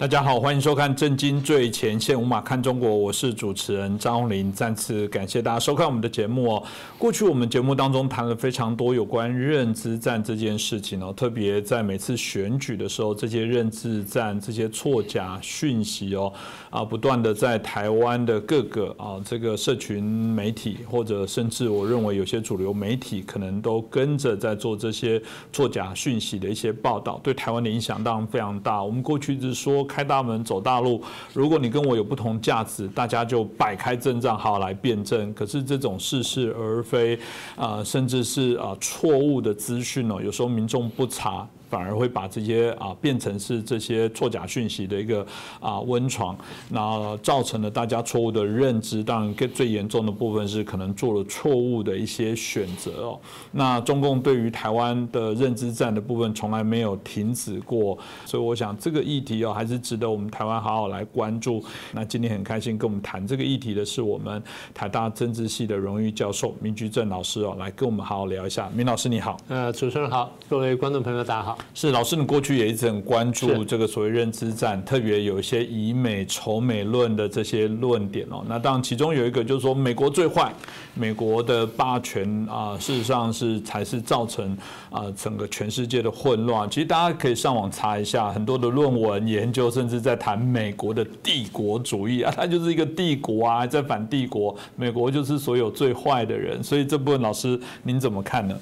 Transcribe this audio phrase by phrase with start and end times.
[0.00, 4.50] 大家好，欢迎收看《震惊最前线》，无马看中国，我是主持人张宏林。
[4.50, 6.62] 再次感谢大家收看我们的节目哦。
[6.96, 16.32] 过去我们节目当中谈了非常多有关认知战这件事情哦，特别在每次选举的时候，这些认知战、这些错假讯息哦，
[16.70, 25.20] 啊，不断的在台湾的各个啊这个社群媒体，或者甚至我认为有些主流媒体，可能都跟着在做这些
[25.52, 28.82] 错假讯息的一些报道，对台湾的影响当然非常大。
[28.82, 29.86] 我们过去是说。
[29.92, 35.34] 开大门走大路，如果你跟我有不同价值，大家就摆开阵仗，好来辩证。
[35.34, 37.18] 可是这种似是而非，
[37.56, 41.46] 啊，甚至是啊错误的资讯呢，有时候民众不查。
[41.70, 45.24] 反而会把这些啊变成是这些错假讯息的一个
[45.60, 46.36] 啊温床，
[46.68, 49.02] 那造成了大家错误的认知。
[49.02, 53.20] 当然，最严重的部分是可能做了错误的一些选择哦。
[53.52, 61.64] 那中共对于台湾的认知战的部分从来没有停止过，所以我想这个议题哦还是值得我们台湾好好来关注。
[61.92, 64.42] 那今天很开心跟我们谈这个议题的是我们
[64.74, 68.68] 台大政治系的荣誉教授明居正老师哦，来跟我们好好聊一下。
[68.74, 71.59] 明老师你好，呃，主持人好，各位观众朋友大家好。
[71.72, 78.44] 是老师，你过去也一直很关注这个所谓认知战，特别有一些以美仇美论的这些论点哦。
[78.48, 80.52] 那当然，其中有一个就是说美国最坏，
[80.94, 84.56] 美国的霸权啊，事实上是才是造成
[84.90, 86.68] 啊整个全世界的混乱。
[86.68, 96.62] 其实大家可以上网查一下，很多的论文研究，甚至在谈美国的帝国主义啊，它就是一个帝国啊，在反帝国，美国就是所有最坏的人。
[96.62, 98.54] 所以这部分老师您怎么看呢？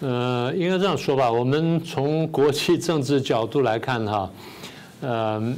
[0.00, 1.30] 呃，应该这样说吧。
[1.30, 4.30] 我们从国际政治角度来看，哈，
[5.02, 5.54] 呃，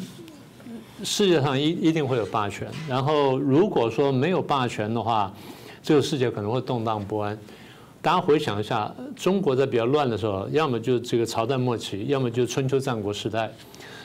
[1.05, 2.67] 世界上一一定会有霸权。
[2.89, 5.33] 然后，如果说没有霸权的话，
[5.81, 7.39] 这个世界可能会动荡不安。
[8.01, 13.49] 大家回想一下，中国在比较乱的时候，要么就这个朝代末期，要么就春秋战国时代。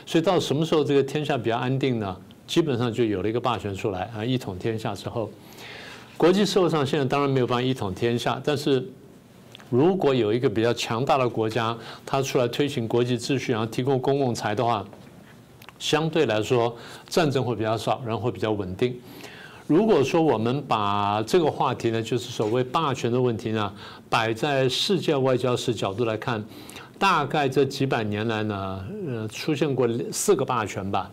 [0.06, 2.16] 所以到什么时候这个天下比较安定呢？
[2.46, 5.31] 基本上就有了一个霸权出来啊，一统天下之后，
[6.16, 8.88] 国际社会上现在当然没有办法一统天下，但是。
[9.70, 14.86] 如果有一个比较强大的国家，它出来推行国际秩序，然后提供公共财的话，
[15.78, 16.76] 相对来说
[17.08, 18.98] 战争会比较少，然后会比较稳定。
[19.68, 23.74] 如果说我们把这个话题呢，就是所谓霸权的问题呢，
[24.10, 26.42] 摆在世界外交史角度来看，
[26.98, 31.12] 大概这几百年来呢，呃，出现过四个霸权吧。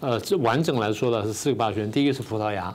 [0.00, 1.90] 呃，这完整来说呢是四个霸权。
[1.90, 2.74] 第一个是葡萄牙，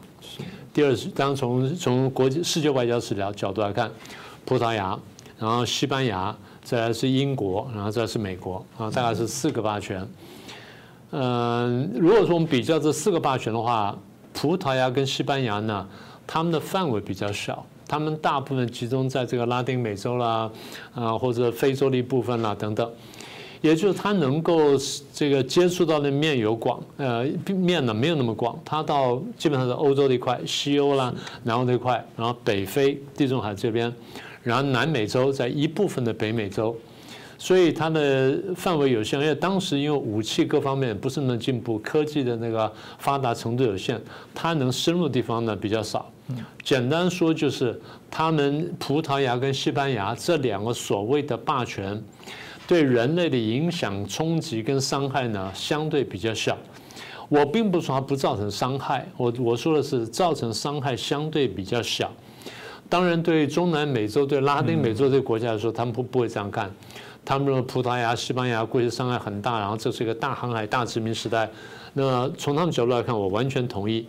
[0.72, 3.90] 第二是当从从国际世界外交史的角度来看。
[4.50, 4.98] 葡萄牙，
[5.38, 10.04] 然后西班牙，再来是英国，然后再来是美国啊，大概是四个霸权。
[11.12, 13.96] 嗯，如果说我们比较这四个霸权的话，
[14.34, 15.88] 葡萄牙跟西班牙呢，
[16.26, 20.50] 他们的范围比较小，他们大部分集中在这个拉丁美洲啦，
[20.96, 22.92] 啊或者非洲的一部分啦等等，
[23.62, 24.72] 也就是它能够
[25.14, 27.24] 这个接触到的面有广，呃
[27.54, 33.94] 面呢没有那么广，它到基本上是欧洲的一块，西欧啦，南欧那块，然后北非、地中海这边。
[34.44, 36.76] 然后南美洲在一部分的北美洲，
[37.38, 44.02] 所以它的范围有限，因为当时因为武器各方面不是那么进步，科技的那个发达程度有限，
[44.34, 46.12] 它能深入的地方呢比较少。
[46.64, 47.80] 简单说就是，
[48.12, 52.00] 他们葡萄牙跟西班牙这两个所谓的霸权，
[52.68, 56.56] 对人类的影响冲击跟伤害呢相对比较小。
[57.30, 62.12] 我并不说它不造成伤害，我我说的是造成伤害相对比较小。
[62.90, 66.70] 当然，对中南美洲、对拉丁美洲这些国家来说，他们不不会这样干。
[67.24, 71.48] 他们认为葡萄牙、西班牙过去伤害很大，然后这是一个大航海、大殖民时代。
[71.94, 74.08] 那从他们角度来看，我完全同意。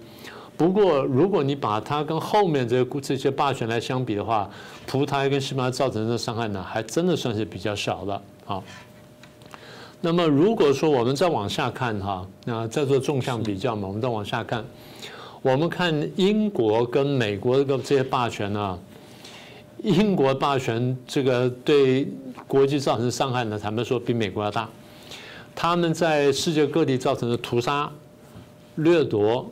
[0.56, 4.48] 不过，如果你把它跟后面这这些霸权来相比的话，
[4.86, 8.22] 葡萄牙跟西班牙造成的伤害呢，还真的算是比较小的。
[8.46, 8.64] 好，
[10.00, 14.64] 那么如果说我们再往下看哈，那再做纵向比较嘛，我们再往下看。
[15.42, 18.78] 我们看英国跟美国的这些霸权呢，
[19.82, 22.06] 英国霸权这个对
[22.46, 24.68] 国际造成伤害呢，坦白说比美国要大。
[25.54, 27.90] 他们在世界各地造成的屠杀、
[28.74, 29.50] 掠夺、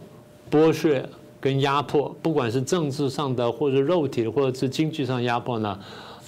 [0.50, 1.08] 剥削
[1.40, 5.78] 跟压迫，不管是政治上的，或者肉体，或者是经济上压迫呢，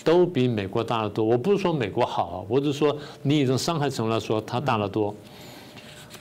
[0.03, 1.23] 都比美国大得多。
[1.23, 5.15] 我不是说美国好，我只是说你以这伤害程度来说，它大得多。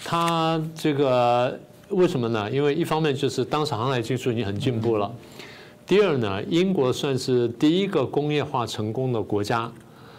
[0.04, 1.58] 它这个。
[1.90, 2.50] 为什么呢？
[2.52, 5.12] 因为一方面就是当时航海技术已经很进步了，
[5.88, 9.72] 第二呢，英国算是第一个工业化成功的国家，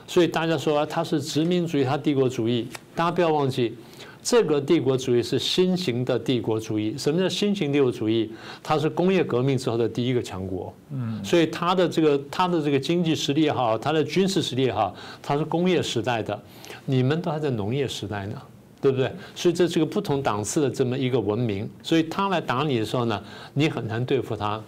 [0.06, 2.66] 所以大家说它是殖民主义，它帝国主义。
[2.96, 3.76] 大家不要忘记，
[4.22, 6.94] 这个帝国主义是新型的帝国主义。
[6.98, 8.30] 什么叫新型帝国主义？
[8.62, 10.74] 它是工业革命之后的第一个强国。
[10.92, 16.38] 嗯，所以它的这个它的这个经济实力也好，它的军事实力也好，它是工业时代的，
[16.84, 18.34] 你们都还在农业时代呢。
[18.80, 19.12] 对不对？
[19.34, 23.22] 所以这是个不同档次的这么一个文明，所以他来打你的时候呢，
[23.52, 24.58] 你很难对付他。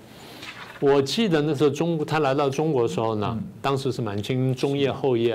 [0.80, 5.34] 我记得那时候中他来到中国的时候呢，当时是满清中叶后叶，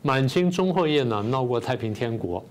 [0.00, 2.42] 满清中后叶呢闹过太平天国，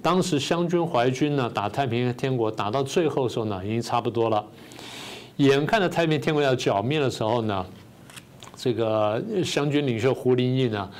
[0.00, 4.44] 当时湘军淮军呢打太平天国，打到最后的时候呢，已经差不多了，
[5.36, 7.64] 眼看着太平天国要剿灭的时候呢，
[8.56, 10.90] 这个湘军领袖胡林翼呢。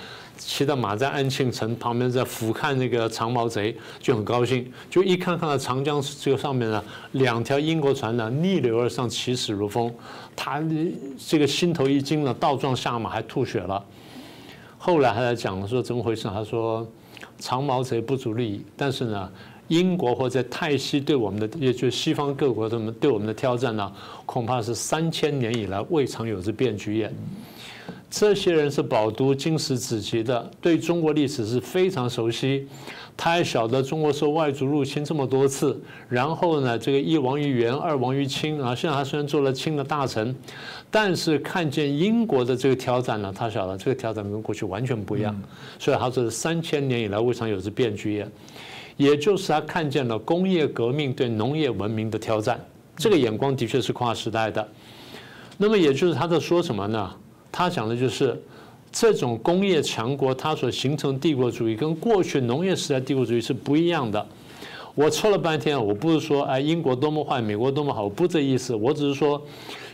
[0.44, 4.70] 骑着马在安庆城旁边，在俯瞰那个长毛贼，就很高兴。
[4.90, 9.92] 就一看看到长江这个上面呢，两条英国船呢逆流而上，起死如风。
[10.34, 10.62] 他
[11.26, 13.82] 这个心头一惊呢，倒撞下马，还吐血了。
[14.78, 16.28] 后来还在讲说怎么回事？
[16.28, 16.86] 他说
[17.38, 19.30] 长毛贼不足虑，但是呢，
[19.68, 23.92] 英国或者泰西对我们的，也就是西方各国他们对我们的挑战呢，
[24.26, 27.12] 恐怕是三千年以来未尝有之变局也。
[28.12, 32.68] 这些人是饱读经史子集的，对中国历史是非常熟悉。
[33.16, 35.80] 他还晓得中国受外族入侵这么多次，
[36.10, 38.74] 然后呢，这个一亡于元，二亡于清啊。
[38.74, 40.36] 现在他虽然做了清的大臣，
[40.90, 45.34] 但是看见英国的这个挑战呢，他晓得这个挑战跟过去完全不一样。
[45.78, 48.28] 所以他说三千年以来未尝有之变局也，
[48.98, 52.62] 也就是他看见了工业革命对农业文明的挑战。
[52.94, 54.68] 这个眼光的确是跨时代的。
[55.56, 57.10] 那么也就是他在说什么呢？
[57.52, 58.42] 他讲的就是
[58.90, 64.26] 这种工业强国，它所形成帝国主义跟过去农业时代帝国主义是不一样的。
[64.94, 68.74] 我说了半天，我不是说哎英国多么坏，美国多么好，我不这意思。
[68.74, 69.40] 我只是说，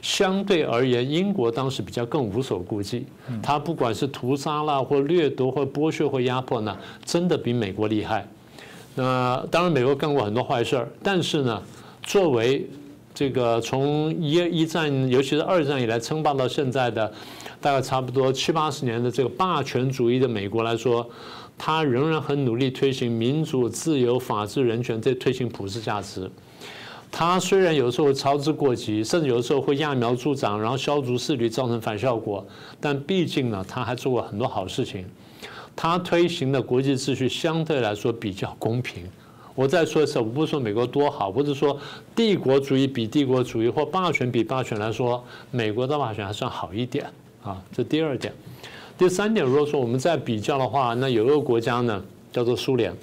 [0.02, 3.06] 相对而言，英国当时比较更无所顾忌。
[3.40, 8.26] 他不管是屠杀啦，或掠夺，或剥削，或压迫呢，真的比美国厉害。
[8.96, 11.62] 那当然，美国干过很多坏事儿，但是呢，
[12.02, 12.68] 作为
[13.18, 17.12] 这个从一一战，尤其是二战以来称霸到现在的。
[17.60, 21.04] 大概差不多七八十年的这个霸权主义的美国来说，
[21.58, 26.30] 他仍然很努力推行民主、自由、法治、人权，这推行普世价值。
[27.10, 32.46] 他虽然有时候操之过急，甚至有时候会揠苗助长，然后消除势力，造成反效果。
[32.78, 35.04] 但毕竟呢，他还做过很多好事情。
[35.74, 39.02] 他推行的国际秩序相对来说比较公平。
[39.58, 41.76] 我再说一次，我不是说美国多好，不是说
[42.14, 45.20] 帝国主义比帝国主义或霸权比霸权来说，
[45.50, 47.04] 美国的霸权还算好一点。
[47.42, 48.32] 啊，这第二点，
[48.96, 52.00] 第三点，如果说我们再比较的话，那有一个国家呢，
[52.30, 52.94] 叫做苏联。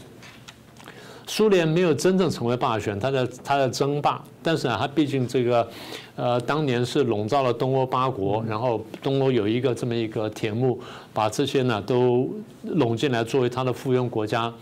[1.27, 5.67] 苏联没有真正成为霸权，它在它在争霸，但是呢，它毕竟这个，
[6.15, 10.79] 呃，当年是笼罩了东欧八国，然后东欧有一个这么一个铁幕，
[11.13, 12.29] 把这些呢都
[12.63, 14.53] 拢进来作为它的附庸国家，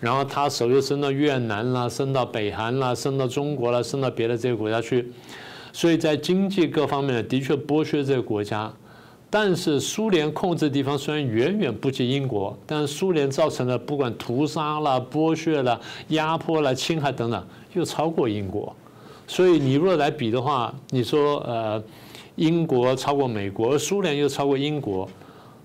[0.00, 5.10] 然后他手又伸到越南啦，伸到北韩啦，伸到中国啦，伸到别的这些国家去，
[5.72, 8.72] 所以在经济各方面的确剥削这个国家。
[9.30, 15.78] 但是苏联控制的地方虽然远远不及英国，但是苏联造成的不管屠杀啦、剥削啦、
[16.08, 18.74] 压迫啦、侵害等等，又超过英国。
[19.26, 21.82] 所以你若来比的话，你说呃，
[22.36, 25.06] 英国超过美国，苏联又超过英国，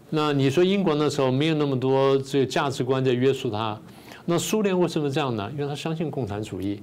[0.10, 3.80] 那你说英国那时候没有那么多这个价值观在约束他，
[4.25, 5.50] 那苏联为什么这样呢？
[5.53, 6.82] 因为他相信共产主义，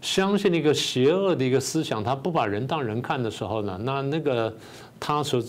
[0.00, 4.54] 相信一个邪恶的一个思想，他不把人当人看的时候呢，那那个
[5.00, 5.42] 他所。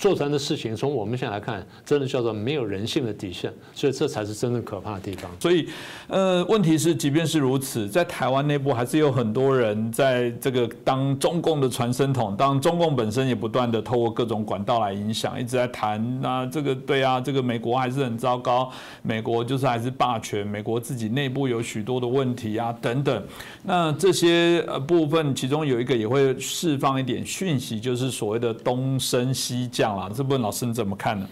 [0.00, 5.30] 做成的事情，从我们现在来看，真的叫做没有人性的底线，所以这才是真正可怕的地方。
[5.38, 5.68] 所以，
[6.08, 23.22] 呃，问题是，即便是如此，在台湾内部还是有很多人在这个当中共的传声筒，当中共本身也不断的透过各种管道来影响，一直在谈那这个对啊，这个美国还是很糟糕，美国就是还是霸权，美国自己内部有许多的问题啊等等。
[23.62, 29.89] 那这些呃部分，其中有一个也会释放一点讯息，就是所谓的东升西降。
[30.14, 31.28] 这部分老师你怎么看呢？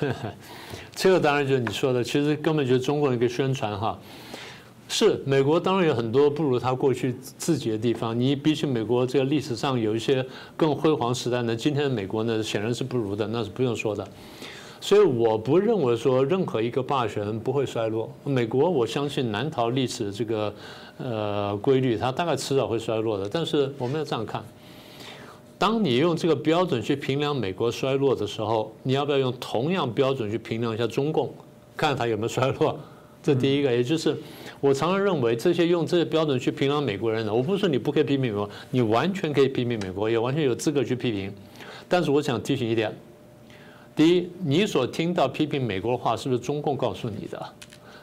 [0.94, 3.98] 这个当然就是你说的，其实根本就是中国的一个宣传哈。
[4.88, 10.24] 是美国当然有很多不如他过去自己的地方，你比起美国这个历史上有一些
[10.56, 14.06] 更辉煌时代呢，今天的美国呢显然是不如的，那是不用说的。
[14.80, 20.54] 所以我不认为说任何一个霸权不会衰落，美国我相信难逃历史这个
[20.98, 23.28] 呃规律，它大概迟早会衰落的。
[23.28, 24.40] 但是我们要这样看。
[25.58, 31.32] 当你用这个标准去评量美国衰落的时候，你要不要用同样标准去评量一下中共，
[31.76, 32.78] 看它有没有衰落？
[33.22, 34.16] 这第一个，也就是
[34.60, 41.32] 我常常认为这些用这些标准去评量美国人的，我不是说你不可以批评美国，你完全可以批评美国，也完全有资格去批评。
[41.88, 42.94] 但是我想提醒一点：
[43.96, 47.46] 第一，你所听到批评美国的话，是不是中共告诉你的？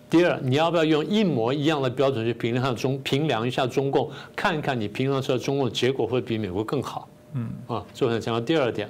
[0.09, 7.07] 第二，你要不要用一模一样的标准去评量中评量一下中共，看看你评量出来中共结果会比美国更好？
[7.33, 7.49] 嗯。
[7.67, 8.89] 啊，就很强调第二点，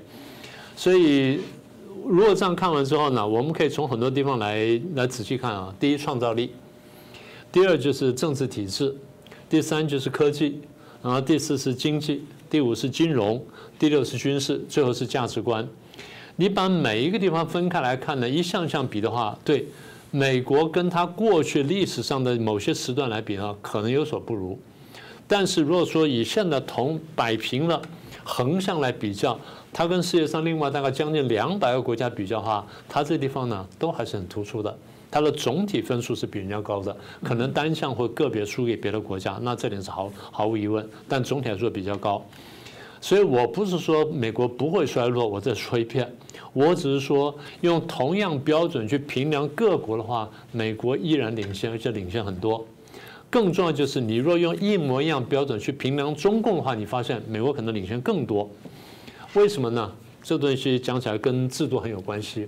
[0.75, 1.39] 所以
[2.05, 5.73] 如果这样看完之后呢，我们可以从很多地方来来仔细看啊。
[5.79, 6.51] 第一，创造力，
[7.51, 8.95] 第二就是政治体制，
[9.49, 10.59] 第三就是科技，
[11.01, 13.43] 然后第四是经济，第五是金融，
[13.79, 15.67] 第六是军事，最后是价值观。
[16.35, 19.67] 你把每一个地方分开来看呢，一项项比的话，对
[20.09, 24.59] 美国跟它过去历史上的某些时段来比呢，可能有所不如。
[25.27, 27.81] 但是如果说以现在同摆平了
[28.23, 29.39] 横向来比较，
[29.71, 34.75] 它跟世界上另外大概将近两百个国家比较的话，它这地方呢都还是很突出的。
[35.11, 40.83] 它的总体分数是比人家高的，可能单项或个别输给别的国家，那这点是毫毫无疑问。
[41.07, 42.19] 但总体来说比较高。
[42.99, 46.09] 所以我不是说美国不会衰落，我再说一遍，
[46.53, 52.65] 我只是说用同样标准去评量各国的话，美国依然领先，而且领先很多。
[53.33, 58.47] 更重要就是，你若用一模一样标准去评量中共的话，你发现美国可能领先更多。
[59.33, 59.91] 为什么呢？
[60.21, 62.47] 这东西讲起来跟制度很有关系。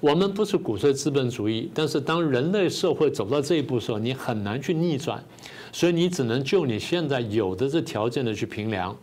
[0.00, 5.22] 我们不是鼓吹资本主义，但是当人类社会走到这一步的时候，你很难去逆转，
[5.70, 8.96] 所以你只能就你现在有的这条件的去评量。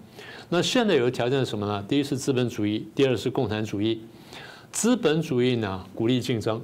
[0.49, 1.81] 那现在有的条件是什么呢？
[1.87, 4.01] 第一是资本主义，第二是共产主义。
[4.73, 6.61] 资本主义呢，鼓励竞争，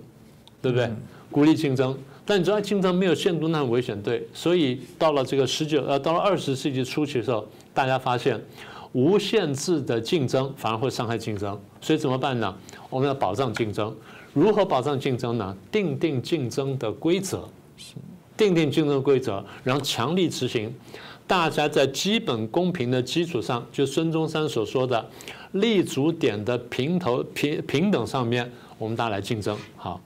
[0.62, 0.92] 对不对？
[1.32, 1.98] 鼓励竞争，
[2.30, 4.24] 但你知道竞争没有限度那很危险，对。
[4.32, 7.44] 所以到了这个十九呃，到了二十世纪初期的时候，
[7.74, 8.40] 大家发现
[8.92, 12.56] 无限制的竞争反而会伤害竞争，所以怎么办呢？
[12.92, 13.92] 我们要保障竞争。
[14.32, 15.58] 如何保障竞争呢？
[15.72, 17.50] 定定竞争的规则，
[18.38, 20.72] 定定竞争规则，然后强力执行。
[21.26, 25.04] 大家在基本公平的基础上，就孙中山所说的
[25.54, 29.58] 立足点的平头平平等上面，我们大家来竞争。
[29.76, 30.00] 好，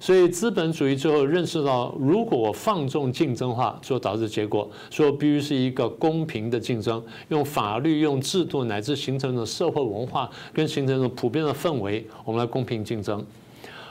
[0.00, 13.24] 所以资本主义最后认识到，如果我放纵竞争化，所导致结果，说必须是一个公平的竞争，用法律、用制度乃至形成的社会文化跟形成一种普遍的氛围，我们来公平竞争。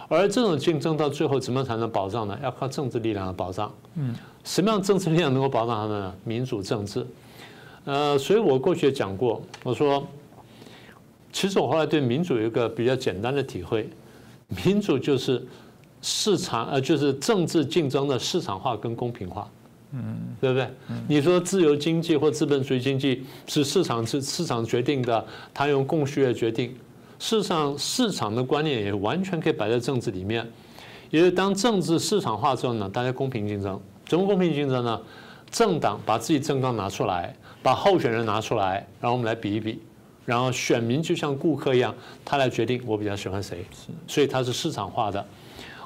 [0.08, 2.36] 而这种竞争到最后怎么才能保障呢？
[2.42, 3.72] 要靠政治力量的保障。
[3.94, 6.16] 嗯，什么样政治力量能够保障他们呢？
[6.24, 7.06] 民主政治。
[7.86, 10.04] 呃，所以我过去也讲过，我说，
[11.32, 13.88] 其实我后来对民主有一个比较简单的体会：
[14.66, 15.46] 民主就是
[16.01, 19.50] 市场，呃，就是政治竞争的市场化跟公平化。
[19.91, 20.70] 嗯，对不对？
[21.08, 26.70] 你说自由经济或资本主义经济是市场是市场决定的，它用供需来决定。
[27.18, 30.48] 事实上，市场的观念也完全可以摆在政治里面。
[31.10, 33.79] 因为当政治市场化之后呢，大家公平竞争。
[34.06, 35.01] 怎么公平竞争呢？
[35.50, 39.79] 政党把自己政纲拿出来，把候选人拿出来，然后我们来比一比。
[40.24, 43.65] 然后选民就像顾客一样，他来决定我比较喜欢谁。
[44.08, 45.25] 所以它是市场化的。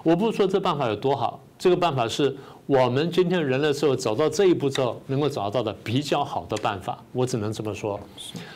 [0.04, 7.02] 我不说这办法有多好，这个办法是我们今天人类社会走到这一步之后能够找到的比较好的办法。
[7.14, 8.00] 我只能这么说。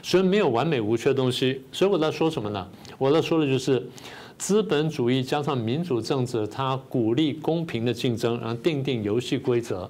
[0.04, 1.62] 所以没有完美无缺的东西。
[1.72, 2.68] 所以我在说什么呢？
[2.98, 3.86] 我在说的就是
[4.38, 9.90] 资本主义加上民主政治，它鼓励公平的竞争，然后定定游戏规则。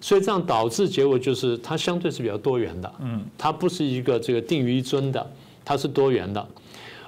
[0.00, 2.90] 所以这样导致结果就是它相对是比较多元的。
[3.00, 5.30] 嗯，它不是一个这个定于一尊的，
[5.64, 6.46] 它是多元的。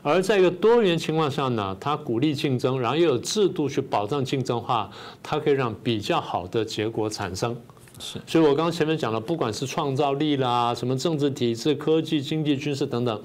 [0.02, 4.90] 而在一个多元情况下呢，它鼓励竞争，然后又有制度去保障竞争化，
[5.22, 7.56] 它可以让比较好的结果产生。
[7.98, 13.22] 是，所以我刚刚前面讲了，不管是创造力啦，什么政治体制、科技、经济、军事等等，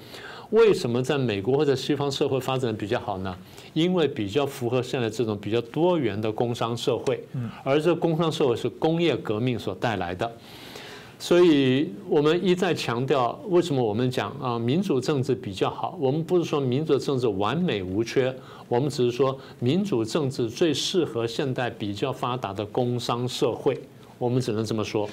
[0.50, 3.34] 为什么在美国或者西方社会发展比较好呢？
[3.74, 7.24] 因为比较符合现在这种比较多元的工商社会，
[7.64, 10.30] 而这工商社会是工业革命所带来的。
[11.26, 15.98] 所以我们一再强调，为什么我们讲啊民主政治比较好？
[16.00, 18.32] 我们不是说民主政治完美无缺，
[18.68, 23.76] 我们只是说民主政治最适合现代比较发达的工商社会。
[24.20, 25.10] 我们只能这么说。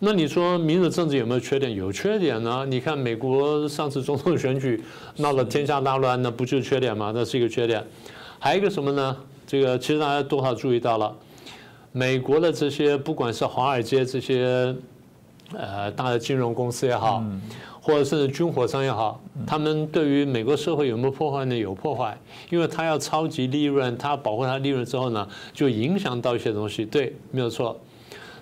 [0.00, 1.72] 那你说民主政治有没有缺点？
[1.72, 2.66] 有缺点呢？
[2.68, 4.82] 你看美国上次总统选举
[5.18, 7.12] 闹得天下大乱，那不就是缺点吗？
[7.14, 7.80] 那是一个缺点。
[8.40, 9.16] 还有一个什么呢？
[9.46, 11.16] 这个其实大家多少注意到了，
[11.92, 14.74] 美国的这些不管是华尔街这些。
[15.58, 17.22] 呃，大的金融公司也好，
[17.80, 21.56] 或者是军火商也好，他们对于美国社会有没有破坏呢？
[21.56, 22.18] 有破坏，
[22.50, 26.84] 因为他要超级利润，他保护他利润之后呢，就影响到一些东西。
[26.84, 27.78] 对，没有错。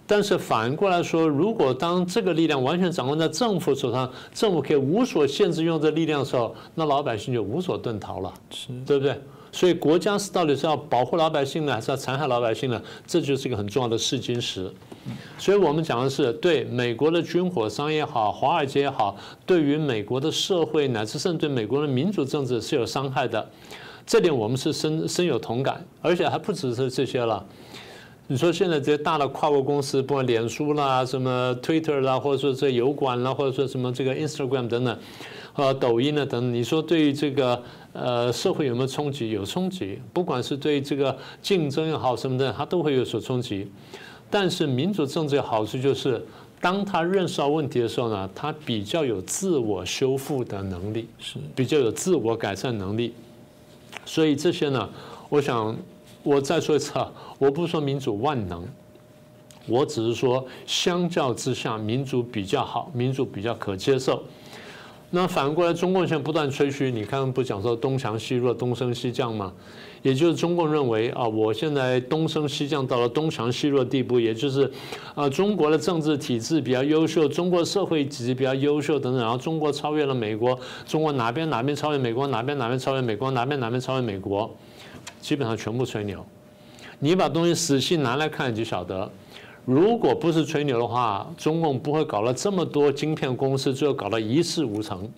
[0.07, 8.33] 但是反过来说，如果当这个力量完全掌握在政府手上，政府可以无所限制用这力量的时候，那老百姓就无所遁逃了，
[8.85, 9.19] 对不对？
[9.53, 12.83] 所以国家是到底是要保护老百姓呢，还是要残害老百姓呢？
[13.07, 14.71] 这就是一个很重要的试金石。
[15.39, 23.49] 所以我们讲的是，对美国的军火商也好，华尔街也好，对于美国的社会乃至甚至对美国的民主政治是有伤害的。
[24.07, 27.45] 这点我们是深深有同感，而且还不只是这些了。
[28.29, 34.99] 你说现在这些大的跨国公司，不管脸书啦、什么 Twitter 啦，或者说这油管啦，或者说什么这个 Instagram 等等，
[35.55, 37.61] 呃，抖音啊等等，你说对于这个
[37.93, 39.31] 呃社会有没有冲击？
[39.31, 43.71] 有冲击，不管是对这个竞争也好什么的，它都会有所冲击。
[44.33, 46.21] 但是民主政治的好处就是，
[46.61, 53.15] 当他认识到问题的时候呢，他比较有自我修复的能力，是比较有自我改善能力。
[54.07, 54.89] 所以这些呢，
[55.29, 55.77] 我想。
[56.25, 58.65] 我再说一次啊，我不是说民主万能，
[59.67, 64.23] 我只是说相较之下，民主比较好，民主比较可接受。
[65.15, 69.53] 那反过来，中共现在不断吹嘘，你看不讲说东强西弱、东升西降吗？
[70.01, 74.73] 也就是中共认为啊，我现在东升西降到了东强西弱地步，也就是
[75.15, 84.51] 啊，中国的政治体制比较优秀，中国社会体制比较优秀等等，然后中国超越了美国，中国哪边哪边超越美国，哪边哪边超越美国，哪边哪边超越美国。
[85.21, 86.25] 基本上全部吹牛，
[86.99, 89.09] 你把东西仔细拿来看你就晓得，
[89.65, 95.09] 如果不是吹牛的话，中共不会搞了这么多晶片公司，最后搞得一事无成，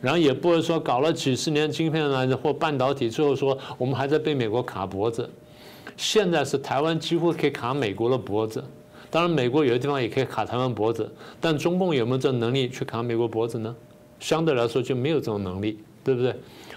[0.00, 5.28] 然后也不会说搞了几十年晶片呢或半导体，最后说我们还在被美国卡脖子。
[5.96, 8.62] 现在是台湾几乎可以卡美国的脖子，
[9.08, 11.08] 当然美国有的地方也可以卡台湾脖子，
[11.40, 13.74] 但中共有没有这能力去卡美国脖子呢？
[14.18, 16.34] 相对来说就没有这种能力，对不对？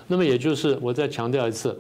[0.08, 1.78] 那么也就是我再强调一次。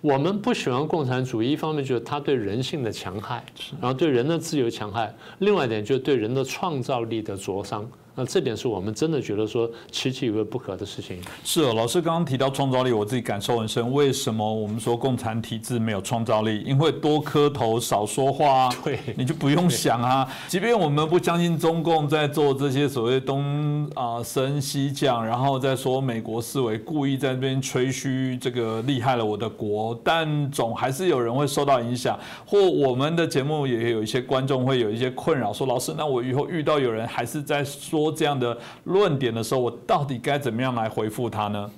[0.00, 3.44] 我们不喜欢共产主义，一方面就是它对人性的强害，
[3.80, 7.88] 然后对人的自由强害；另外一点就是对人的创造力的灼伤。
[8.18, 11.20] 那这点是我们真的觉得说奇奇为不可的事情。
[11.44, 13.92] 是哦，老师刚刚提到创造力，我自己感受很深。
[13.92, 16.62] 为什么我们说共产体制没有创造力？
[16.64, 20.26] 因为多磕头少说话， 对，你就不用想啊。
[20.48, 32.18] 即便我们不相信中共在做这些所谓东啊升西降，然后再说美国思维故意在那边吹嘘这个厉害了我的国，但总还是有人会受到影响。
[32.46, 38.05] 或我们的节目也有一些观众会有一些困扰，说老师，那我以后遇到有人还是在说。
[38.10, 41.70] 这样的论点的时候，我到底该怎么样来回复他呢？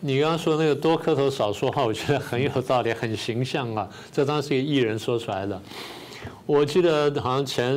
[0.00, 3.88] 你刚刚说那个多磕头少说话，我觉得很有道理，很形象啊。
[4.12, 5.60] 这当然是一个艺人说出来的。
[6.46, 7.74] 我记得好像前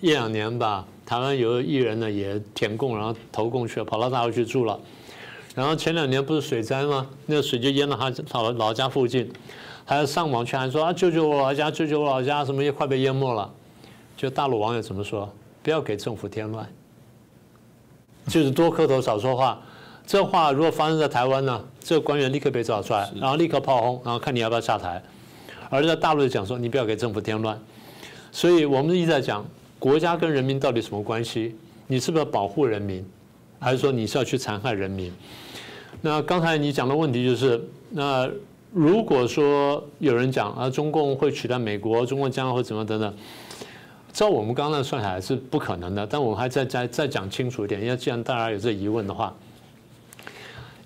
[0.00, 4.78] 一两年吧，台湾有个艺人呢也填供，然后投供去了，跑到大陆去住了。
[5.54, 7.06] 然后前两年不是水灾吗？
[7.26, 9.30] 那个水就淹到他老老家附近，
[9.84, 13.48] 还上网去喊说啊，救救我老家，救救我老家，什么也快被淹没了。
[14.16, 15.32] 就大陆网友怎么说？
[15.68, 16.66] 不要给政府添乱，
[18.26, 19.60] 就是多磕头少说话。
[20.06, 25.02] 这话如果发生在台湾呢，这个官员立刻被找出来，然后立刻炮轰，然后看你要不要下台。
[25.68, 27.60] 而在大陆讲说，你不要给政府添乱。
[28.32, 29.44] 所以我们一直在讲，
[29.78, 31.54] 国家跟人民到底什么关系？
[31.86, 33.04] 你是不是要保护人民，
[33.58, 35.12] 还是说你是要去残害人民？
[36.00, 38.26] 那刚才你讲的问题就是，那
[38.72, 43.14] 如果说有人讲啊，中共会取代美国，中共将来会怎么等等？
[44.18, 49.32] 照我们刚刚算下来是不可能的，但我们还再再再讲清楚一点，因为既然大家有这疑问的话，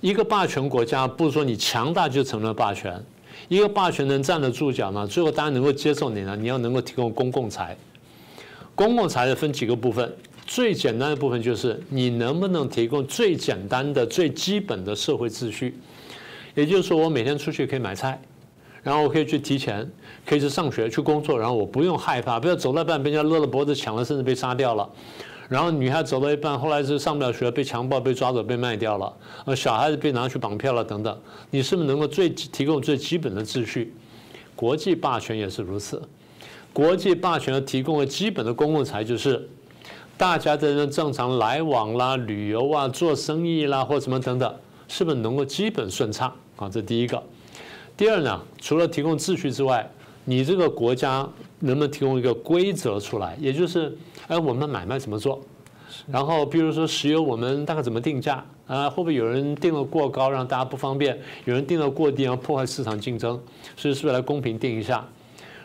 [0.02, 3.02] 一个霸权国家不是说你强大就成了霸权，
[3.48, 5.06] 一个霸权能站得住脚吗？
[5.06, 6.36] 最后大家能够接受你呢？
[6.36, 7.74] 你要能够提供公共财，
[8.74, 10.14] 公共财的分几个部分，
[10.46, 15.74] 最简单的部分就是你能不能提供最简单的、最基本的社会秩序，
[16.54, 18.20] 也就是说我每天出去可以买菜。
[18.82, 19.88] 然后我可以去提钱，
[20.26, 24.88] 可以去上学、去工作，然后我不用害怕，不要走到半被人家勒了脖子抢了，甚至被杀掉了。
[25.48, 29.12] 然后女孩走到一半，后来是上不了学，被强暴、被抓走、被卖掉了。
[29.44, 31.16] 呃，小孩子被拿去绑票了等等。
[31.50, 33.94] 你是不是能够最提供最基本的秩序？
[34.56, 36.00] 国际霸权也是如此。
[36.72, 39.46] 国际霸权提供的基本的公共财就是
[40.16, 44.54] 大家在那正常来往啦、旅游啊、做生意啦或什么等等，
[44.88, 46.32] 是不是能够基本顺畅？
[46.56, 47.22] 啊，这第一个。
[48.02, 49.88] 第二呢，除了提供秩序之外，
[50.24, 51.24] 你这个国家
[51.60, 53.36] 能不能提供一个规则出来？
[53.38, 55.40] 也就是，哎，我们买卖怎么做？
[56.08, 58.44] 然后，比如说石油，我们大概怎么定价？
[58.66, 61.16] 啊，会不会有人定的过高，让大家不方便？
[61.44, 63.40] 有人定的过低，然后破坏市场竞争？
[63.76, 65.06] 所以，是不是来公平定一下？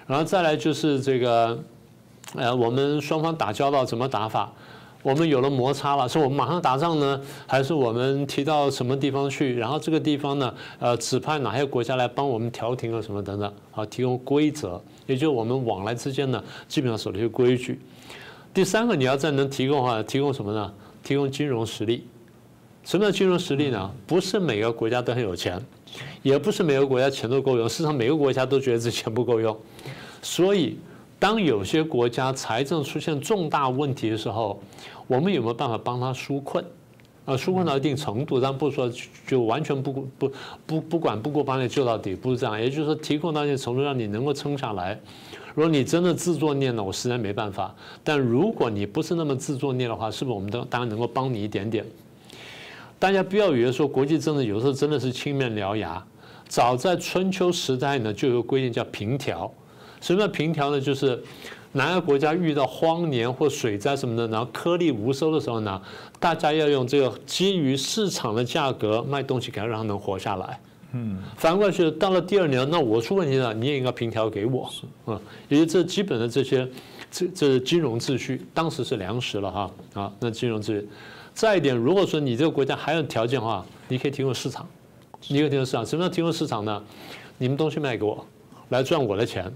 [0.05, 1.59] 然后再来就是这个，
[2.35, 4.53] 呃，我们双方打交道怎么打法？
[5.03, 9.55] 我们有了摩擦了，是我们马上打仗呢，还是我们提到什么地方去？
[9.55, 17.79] 然后这个地方呢，呃，指派哪些国家来帮我们调停啊，什么等等，啊，提供规则，也就是我们往来之间呢，基本上守这些规矩。
[18.53, 20.73] 第三个，你要再能提供的话，提供什么呢？
[21.03, 22.05] 提供金融实力。
[22.83, 23.89] 什么叫金融实力呢？
[24.05, 25.61] 不是每个国家都很有钱，
[26.21, 29.57] 也不是每个国家钱都够用，事实上每个国家都觉得自己钱不够用，
[30.21, 30.77] 所以。
[31.19, 34.61] 当有些国家财政出现重大问题的时候，
[35.07, 36.63] 我们有没有办法帮他纾困？
[37.25, 38.89] 啊，纾困到一定程度，但不说
[39.25, 40.31] 就完全不不
[40.65, 42.57] 不不管不顾把你救到底，不是这样。
[42.59, 44.97] 也就是说，提供到一定程度，让你能够撑下来。
[45.53, 47.75] 如果你真的自作孽呢，我实在没办法。
[48.03, 51.83] 但如果你不是那么自作孽的话，是不是我们都当然能够帮你一点点？
[52.99, 56.01] 大家不要以为说国际政治有时候真的是青面獠牙。
[56.47, 59.51] 早在春秋时代呢，就有规定叫平调。
[60.07, 60.79] 什么叫平调呢？
[60.79, 61.21] 就是
[61.73, 65.81] 哪个国家遇到荒年或水灾什么的，然后颗粒无收的时候呢，
[66.17, 70.57] 大家要用这个基于市场的价格卖东西给它，让它能活下来。
[70.93, 74.71] 嗯，反过去到了第二年，那我出问题了，你也应该平调给我。
[75.03, 76.65] 啊，也就这基本的这些，
[77.11, 80.87] 这这金融秩序，当时是粮食了哈啊，那金融秩序。
[81.33, 84.65] 再一点，如果说你这个国家还有条件的话，你可以提供市场，
[85.27, 85.85] 你可以提供市场。
[85.85, 86.81] 什么叫提供市场呢？
[87.37, 88.25] 你们东西卖给我，
[88.69, 89.53] 来赚我的钱。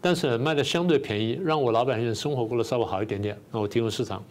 [0.00, 3.36] 但是卖的相对便宜，让我老百姓生活过得稍微好一点点。
[3.50, 4.22] 那我提供市场，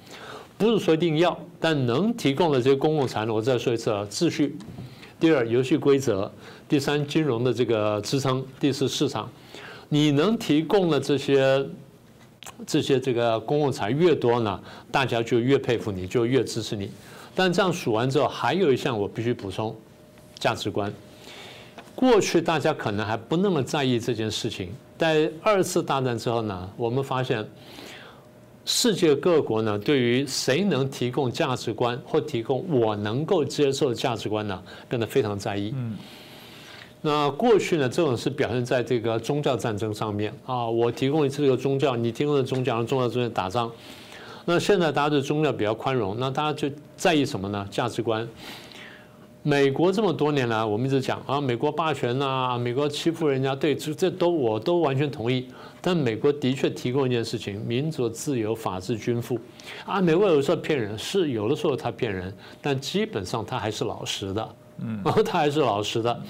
[0.57, 4.57] 不是说一定要，但能提供的这些公共财呢，我再说一次啊，秩序。
[5.19, 6.29] 第二，游戏规则；
[6.69, 9.29] 第三，金融的这个支撑；第四，市场。
[9.89, 11.65] 你能提供的这些
[12.65, 16.91] 这些这个公共财越多呢，大家就越佩服你，就越支持你。
[17.33, 19.75] 但这样数完之后，还有一项我必须补充：
[20.37, 20.93] 价值观。
[21.95, 24.69] 过去大家可能还不那么在意这件事情。
[24.97, 27.47] 在二次大战之后呢，我们发现
[28.65, 35.73] 世界各国呢，对于谁能提供价值观或提供我能够接受的价值观呢，变得非常在意。
[35.75, 35.95] 嗯。
[36.99, 43.71] 那过去呢，这种是表现在这个宗教战争上面啊，我提供一次这个宗教，你提供的宗教，宗教之间打仗。
[44.43, 47.67] 那现在大家对宗教比较宽容，那大家就在意什么呢？
[47.69, 48.27] 价值观。
[49.47, 55.47] 美国这么多年来，我们一直讲啊，美国霸权呐，美国欺负人家，对，这这都我都完全同意。
[55.79, 59.39] 但美国的确提供一件事情：民主、自由、法治、均富。
[59.85, 64.55] 啊，美国有时候骗人，是有的时候他骗人，但基本上他还是老实的。
[64.79, 66.21] 嗯， 他还是老实的。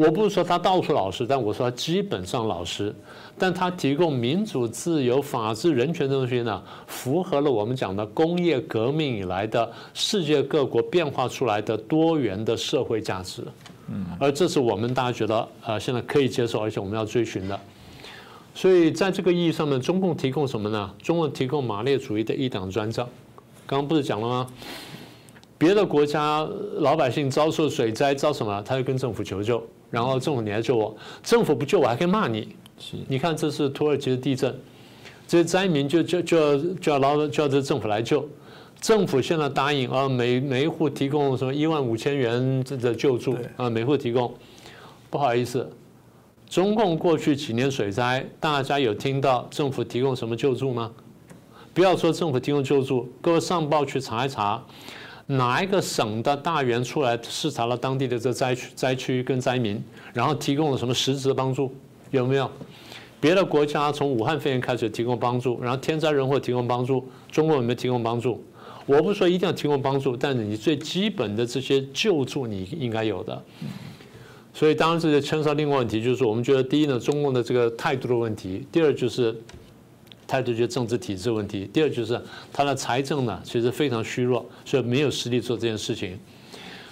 [0.00, 2.94] 我不是说他到处老实，但我说他基本上老实。
[3.38, 13.42] 但他提供民主、自由、法治、人权的东西呢，符合了我们讲的工业革命以来的世界各国变化出来的多元的社会价值。
[13.88, 17.60] 嗯，而这是我们大家觉得呃现在可以接受，而且我们要追寻的。
[18.54, 20.90] 所以在这个意义上面，中共提供什么呢？
[21.02, 23.06] 中共提供马列主义的一党专政。
[23.66, 24.46] 刚刚不是讲了吗？
[25.58, 29.62] 别的国家老百姓遭受水灾遭什么，他就跟政府求救。
[29.90, 32.48] 然后政府你来救我，政府不救我还可以骂你。
[33.08, 34.58] 你看这是土耳其的地震，
[35.28, 38.26] 这些灾民就就就要就要劳就要这政府来救，
[38.80, 44.32] 政府现在答应啊每每一户提供什么一万五千元的救助啊每户提供，
[45.10, 45.70] 不好意思，
[46.48, 50.90] 中共过去几年水灾，大家有听到政府提供什么救助吗？
[51.74, 54.62] 不要说政府提供救助，各位上报去查一查。
[55.30, 59.80] 哪一个省的大员出来视察了当地的这灾区、灾区跟灾民，
[60.12, 61.72] 然后提供了什么实质的帮助？
[62.10, 62.50] 有没有？
[63.20, 68.42] 别的国家从武汉肺炎开始提供帮助，然后天灾人祸提供帮助，中国有没有提供帮助？
[68.86, 73.40] 我不说一定要提供帮助，但是你最基本的这些救助你应该有的。
[74.52, 79.40] 所以当然这就牵涉另外问题，就是我们觉得第一呢，中共的这个态度的问题；第二就是。
[80.30, 81.68] 态度就政治体制问题。
[81.72, 86.16] 第二就是他的财政呢，其实非常虚弱，所以没有实力做这件事情。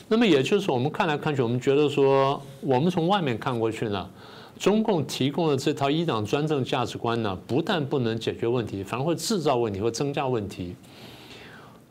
[0.08, 4.10] 那么也就是我们看来看去，我们觉得说，我们从外面看过去呢，
[4.58, 10.74] 中共提供的这套一党专政价值观呢，不但不能解决问题，反而会制造问题，会增加问题。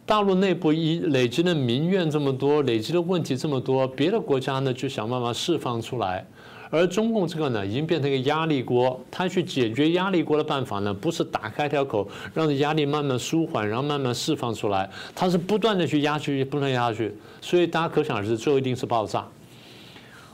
[0.06, 6.26] 大陆内部一累积的民怨这么多，累积的问题这么多，别的国家呢就想办法释放出来。
[6.70, 9.00] 而中共这个呢，已经变成一个压力锅。
[9.10, 14.90] 它去解决压力锅的办法呢，不是打开一条口，让压力慢慢舒缓，然后慢慢释放出来。
[15.16, 17.16] 它是不断的去压下去，不断压下去。
[17.42, 19.26] 所以大家可想而知，最后一定是爆炸。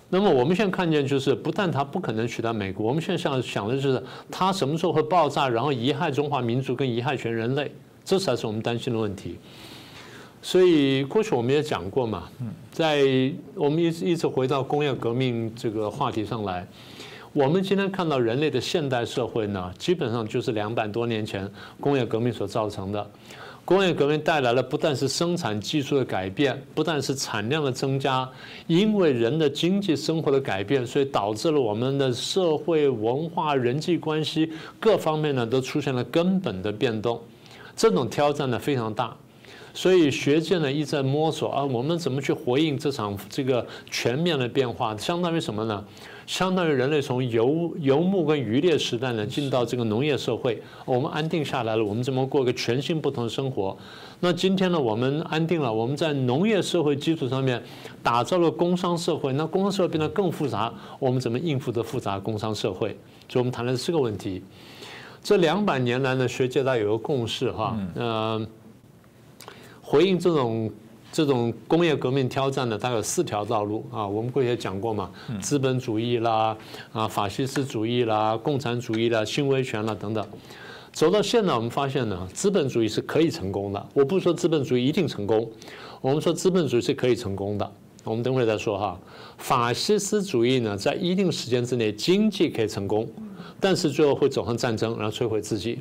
[0.10, 7.72] 那么我们现在看见，就是不但它不可能取代美国，我们现在想想的就是它什么时候会爆炸，然后贻害中华民族跟贻害全人类，
[8.06, 9.40] 这才是我们担心的问题。
[10.44, 12.30] 所以过去我们也讲过嘛，
[12.70, 13.02] 在
[13.56, 16.68] 我们一直一直回到工业革命这个话题上来，
[17.32, 23.10] 我们今天看到人类的现代社会呢，基本上就是两百多年前工业革命所造成的。
[23.66, 28.30] 工业革命带来了不但是生产技术的改变，不但是产量的增加，
[28.68, 34.52] 因为人的经济生活的改变，所以导致了我们的社会文化、人际关系
[34.82, 37.22] 各方面呢都出现了根本的变动。
[37.78, 39.16] 这种挑战呢非常大。
[39.74, 44.96] 所以学界呢一直在摸索啊，我们怎么去回应这场这个全面的变化？
[44.98, 45.84] 相当于什么呢？
[46.26, 53.76] 相当于人类从游游牧跟渔猎时代呢，进到这个农业社会，我们安定下来了，我们怎么过个全新不同的生活？
[54.22, 57.62] 那今天呢，我们安定了，我们在农业社会基础上面
[58.02, 62.98] 打造了工商社会，那工商社会变得更复杂，我们怎么应付这复杂工商社会？
[63.28, 64.42] 所以我们谈的是这个问题。
[65.22, 68.48] 这两百年来呢，学界大有个共识哈，呃，
[69.94, 70.72] 回应这种。
[71.16, 74.08] 这种工业革命挑战呢，它有四条道路啊。
[74.08, 76.58] 我们过去也讲过嘛，资本主义啦，
[76.92, 80.26] 啊，法西斯主义啦，共产主义啦，新威权啦等等。
[80.92, 83.90] 走到现在，我们发现呢，资本主义是可以成功的。
[83.94, 85.48] 我不是说资本主义一定成功，
[86.02, 87.72] 我们说资本主义是可以成功的。
[88.04, 89.00] 我们等会再说哈。
[89.38, 93.08] 法西斯主义呢，在一定时间之内经济可以成功，
[93.60, 95.80] 但是最后会走向战争，然后摧毁自己。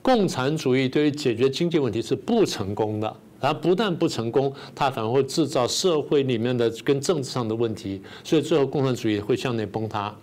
[0.00, 3.16] 共产主义对于解决经济问题是不成功的。
[3.40, 10.14] 它不但不成功，它反而会制造社会里面的跟政治上的问题，所以最后共产主义会向内崩塌。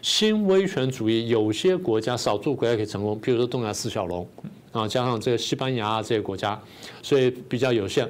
[0.00, 4.26] 新威权主义有些国家少数国家可以成功，比如说东亚四小龙
[4.72, 6.60] 啊，加上这个西班牙啊这些国家，
[7.02, 8.08] 所以比较有限。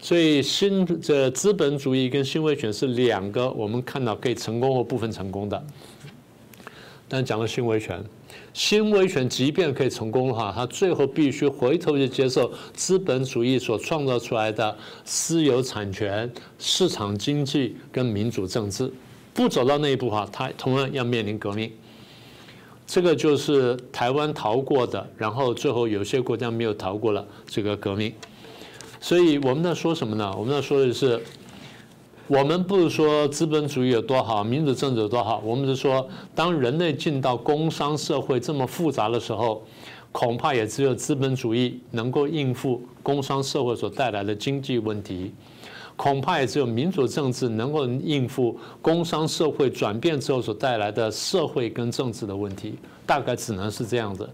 [0.00, 5.64] 所以新这资本主义跟新威权是两个我们看到可以成功或部分成功的。
[7.08, 8.02] 但讲了新威权。
[8.54, 18.92] 新威权即便可以成功的话，他最后必须回头去接受资本主义所创造出来的私有产权、市场经济跟民主政治。
[19.32, 21.72] 不走到那一步哈，他同样要面临革命。
[22.86, 28.12] 这个就是台湾逃过的，然后最后有些国家没有逃过了这个革命。
[29.00, 30.34] 所以我们在说什么呢？
[30.36, 31.20] 我们在说的是。
[32.34, 39.62] 我们不是说资本主义有多好，民主政治有多好，我们是说，当人类进到工商社会这么复杂的时候，
[40.12, 45.34] 恐怕也只有资本主义能够应付工商社会所带来的经济问题，
[45.94, 54.26] 恐怕也只有民主政治能够应付工商社会转变之后所带来的社会跟政治的问题，大概只能是这样子。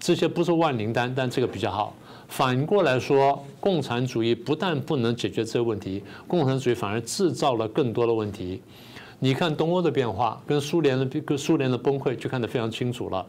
[0.00, 1.94] 这些不是万灵丹，但这个比较好。
[2.28, 8.60] 反过来说，共产主义不但不能解决这个问题，共产主义反而制造了更多的问题。
[9.20, 13.24] 你看东欧的变化，跟苏联的跟苏联的崩溃就看得非常清楚了。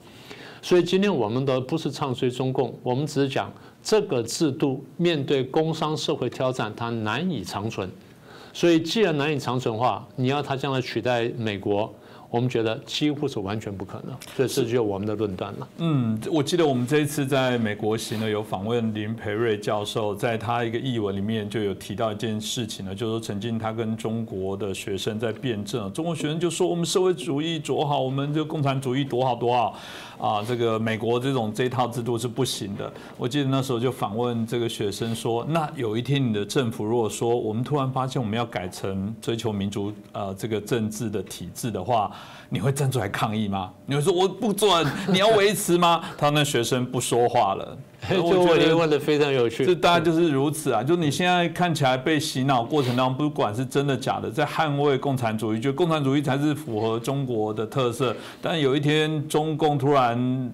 [0.62, 3.54] 所以今天我们的不是唱衰中共，我们只是讲
[3.84, 7.90] 这个制度面对工商社会挑战，它难以长存。
[8.52, 11.94] 所以既然难以长存的话，你要它将来取代美国？
[12.30, 15.68] 我们觉得几乎是完全不可能，这是就我们的论断了。
[15.78, 29.80] 嗯，我记得我们这一次在美国行呢，有访问林培瑞教授，在他一个译文里面就有提到一件事情呢，就是说曾经他跟中国的学生在辩证，中国学生就说我们社会主义多好，我们这个共产主义多好多好。
[30.18, 32.92] 啊，这个美国这种这套制度是不行的。
[33.18, 42.12] 我记得那时候就访问这个学生说，那有一天你的政府如果说我们突然发现我们要改成追求民主呃这个政治的体制的话，
[42.56, 43.70] 你会站出来抗议吗？
[43.86, 46.02] 你会说我不准，你要维持吗？
[46.18, 47.78] 他那学生不说话了。
[48.18, 50.82] 我觉得问的非常有趣，这大家就是如此啊！
[50.82, 58.16] 就你现在看起来被洗脑过程当中，不管是真的假的，在捍卫共产主义，就共产主义才是符合中国的特色。
[58.42, 60.50] 但有一天中共突然。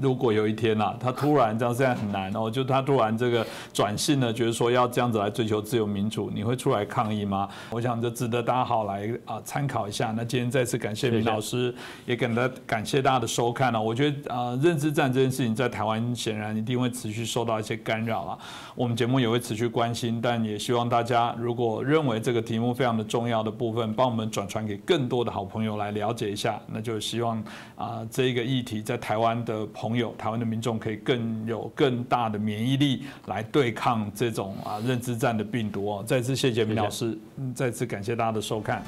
[0.00, 7.48] 如果有一天呐，他突然这样，现在很难哦，就他突然这个转性呢，觉得说要这样子来追求自由民主，你会出来抗议吗？
[7.70, 10.12] 我想这值得大家好来啊参考一下。
[10.16, 11.74] 那今天再次感谢明老师，
[12.06, 13.80] 也感大感谢大家的收看了。
[13.80, 18.38] 我觉得啊，认知战这件事情在台湾显然一定会持续受到一些干扰啊。
[18.74, 26.60] 我们节目也会持续关心，但也希望大家如果认为这个题目非常的重要的部分，帮我们转传给更多的好朋友来了解一下。
[26.66, 27.42] 那就希望
[27.74, 29.44] 啊，这一个议题在台湾。
[29.48, 36.04] 的朋友，台湾的民众可以更有更大的免疫力来对抗这种啊认知战的病毒哦。
[36.06, 37.18] 再次谢谢明老师，
[37.54, 38.82] 再次感谢大家的收看。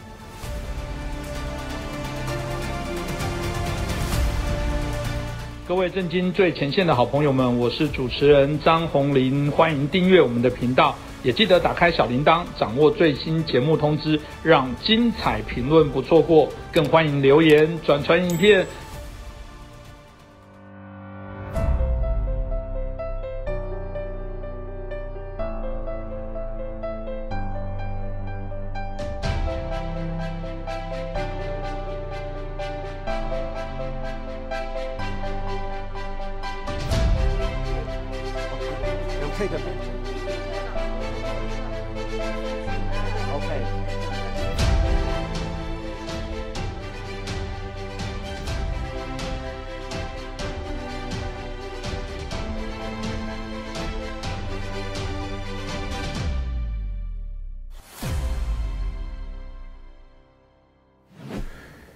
[5.67, 16.49] 各位震惊最前线的好朋友们，我是主持人张宏林，欢迎订阅我们的频道，也记得打开小铃铛，掌握最新节目通知，让精彩评论不错过。
[16.73, 18.67] 更欢迎留言转传影片。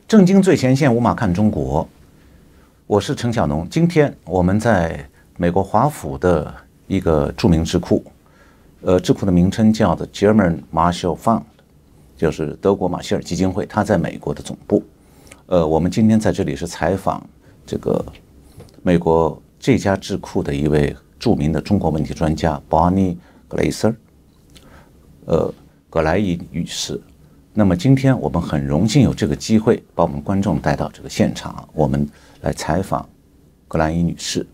[0.07, 1.89] 正经最前线，无马看中国。
[2.87, 3.67] 我是陈小农。
[3.71, 5.03] 今天我们在
[5.39, 6.55] 美国华府的
[6.87, 8.05] 一个著名智库，
[8.83, 11.41] 呃，智库的名称叫做 German Marshall Fund，
[12.19, 13.65] 就是德国马歇尔基金会。
[13.65, 14.85] 它在美国的总部。
[15.47, 17.27] 呃，我们今天在这里是采访
[17.65, 18.05] 这个
[18.83, 23.17] 美国这家智库的一位著名的中国问题专家 Bonnie
[23.49, 23.95] Glaser，
[25.25, 25.53] 呃，
[25.89, 27.01] 葛莱伊女士。
[27.57, 32.05] 那么今天我们很荣幸有这个机会把我们观众带到这个现场，我们
[32.41, 33.09] 来采访
[33.69, 34.45] 格兰伊女士，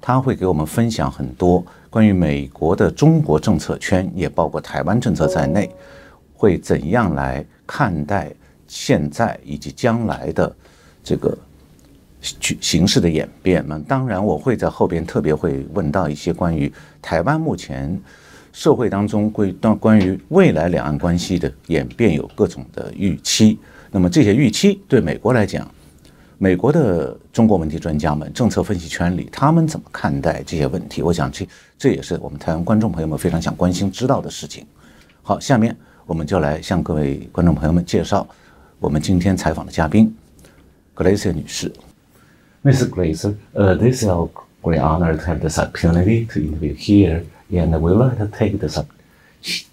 [0.00, 5.70] 她会给我们分享很多关于美国的中国政策圈，也包括台湾政策在内，
[6.34, 8.32] 会怎样来看待
[8.66, 10.52] 现在以及将来的
[11.04, 11.38] 这个
[12.20, 17.96] 形形势的演变那当然，我会在后边特别会问到一些关于台湾目前。
[18.52, 23.58] 社会当中关关关于未来两岸关系的演变有各种的预期，
[23.90, 25.68] 那么这些预期对美国来讲，
[26.38, 31.02] 美国的中国问题专家们、政策分析圈里，他们怎么看待这些问题？
[31.02, 31.46] 我想这
[31.78, 34.66] 这也是我们台湾观众朋友们非常想关心知道的事情。
[35.22, 38.26] 好，下面我们就来向各位观众朋友们介绍
[38.78, 40.12] 我们今天采访的嘉宾
[40.94, 41.72] 格雷瑟女士。
[42.64, 42.90] Mrs.
[42.90, 44.28] Glaser, uh, this is a
[44.60, 47.22] great honor to have this opportunity to interview here.
[47.52, 48.78] And we like to take this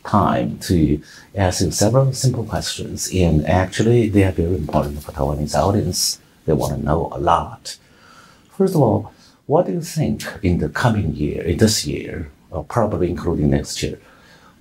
[0.04, 1.02] time to
[1.36, 3.10] ask you several simple questions.
[3.14, 6.20] And actually, they are very important for Taiwanese audience.
[6.46, 7.78] They want to know a lot.
[8.58, 9.14] First of all,
[9.46, 13.84] what do you think in the coming year, in this year, or probably including next
[13.84, 14.00] year,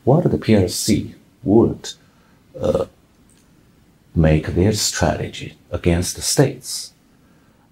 [0.05, 1.93] what the PRC would
[2.61, 2.87] uh,
[4.15, 6.93] make their strategy against the states?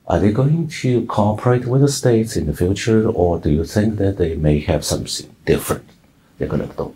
[0.06, 3.96] Are they going to cooperate with the states in the future, or do you think
[3.96, 5.88] that they may have something different
[6.38, 6.94] they're going to do?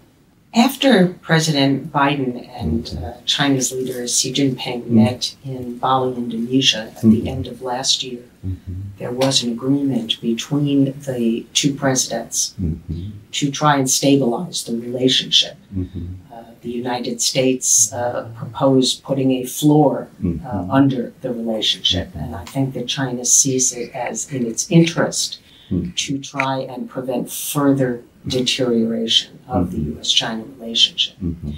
[0.54, 4.96] After President Biden and uh, China's leader Xi Jinping mm-hmm.
[4.96, 7.10] met in Bali, Indonesia, at mm-hmm.
[7.10, 8.72] the end of last year, mm-hmm.
[8.98, 13.10] there was an agreement between the two presidents mm-hmm.
[13.30, 15.56] to try and stabilize the relationship.
[15.76, 16.14] Mm-hmm
[16.62, 20.08] the United States uh, proposed putting a floor
[20.44, 22.10] uh, under the relationship.
[22.14, 25.90] And I think that China sees it as in its interest mm-hmm.
[25.92, 30.00] to try and prevent further deterioration of the mm-hmm.
[30.00, 31.16] US China relationship.
[31.22, 31.52] Mm-hmm.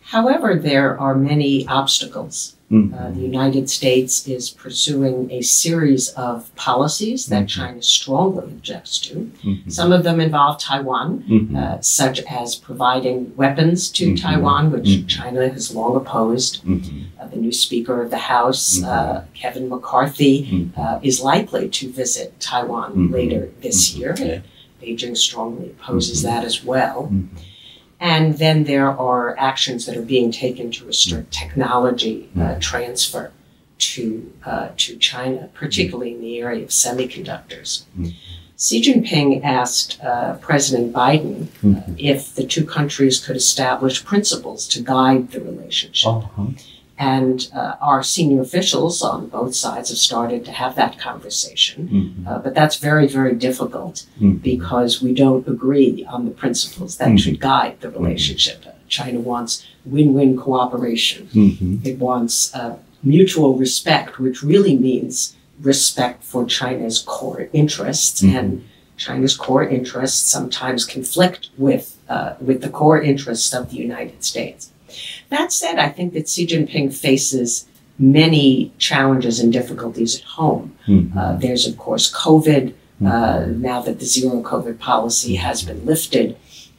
[0.00, 2.94] However, there are many obstacles Mm-hmm.
[2.94, 7.60] Uh, the United States is pursuing a series of policies that mm-hmm.
[7.60, 9.30] China strongly objects to.
[9.44, 9.70] Mm-hmm.
[9.70, 11.56] Some of them involve Taiwan, mm-hmm.
[11.56, 14.14] uh, such as providing weapons to mm-hmm.
[14.16, 15.06] Taiwan, which mm-hmm.
[15.06, 16.62] China has long opposed.
[17.20, 22.38] Uh, the new Speaker of the House, uh, Kevin McCarthy, uh, is likely to visit
[22.40, 24.42] Taiwan later this year.
[24.86, 27.12] Beijing strongly opposes that as well.
[27.98, 33.32] And then there are actions that are being taken to restrict technology uh, transfer
[33.78, 37.84] to, uh, to China, particularly in the area of semiconductors.
[37.98, 38.14] Mm.
[38.58, 41.94] Xi Jinping asked uh, President Biden mm-hmm.
[41.98, 46.08] if the two countries could establish principles to guide the relationship.
[46.08, 46.46] Uh-huh.
[46.98, 51.88] And uh, our senior officials on both sides have started to have that conversation.
[51.88, 52.28] Mm-hmm.
[52.28, 54.36] Uh, but that's very, very difficult mm-hmm.
[54.36, 57.16] because we don't agree on the principles that mm-hmm.
[57.16, 58.64] should guide the relationship.
[58.66, 61.86] Uh, China wants win win cooperation, mm-hmm.
[61.86, 68.22] it wants uh, mutual respect, which really means respect for China's core interests.
[68.22, 68.36] Mm-hmm.
[68.36, 74.24] And China's core interests sometimes conflict with, uh, with the core interests of the United
[74.24, 74.72] States.
[75.28, 77.66] That said, I think that Xi Jinping faces
[77.98, 80.76] many challenges and difficulties at home.
[80.86, 81.18] Mm-hmm.
[81.18, 82.74] Uh, there's, of course, COVID.
[82.98, 83.60] Uh, mm-hmm.
[83.60, 86.36] now that the zero COVID policy has been lifted,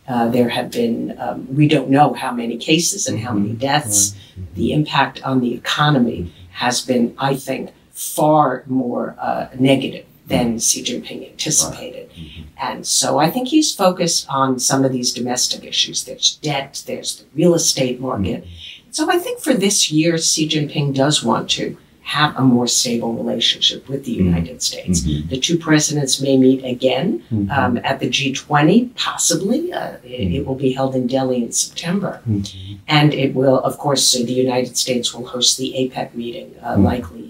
[0.07, 3.59] uh, there have been, um, we don't know how many cases and how many mm-hmm.
[3.59, 4.11] deaths.
[4.11, 4.53] Mm-hmm.
[4.55, 10.83] The impact on the economy has been, I think, far more uh, negative than Xi
[10.83, 12.09] Jinping anticipated.
[12.11, 12.43] Mm-hmm.
[12.57, 16.03] And so I think he's focused on some of these domestic issues.
[16.03, 18.43] There's debt, there's the real estate market.
[18.43, 18.91] Mm-hmm.
[18.91, 23.13] So I think for this year, Xi Jinping does want to have a more stable
[23.13, 24.27] relationship with the mm-hmm.
[24.27, 25.01] United States.
[25.01, 25.27] Mm-hmm.
[25.27, 27.51] The two presidents may meet again mm-hmm.
[27.51, 29.73] um, at the G20, possibly.
[29.73, 30.47] Uh, it, it, mm-hmm.
[30.47, 32.21] will be held in Delhi in September.
[32.87, 37.27] And it will, of course, the United States will host the APEC meeting, uh, likely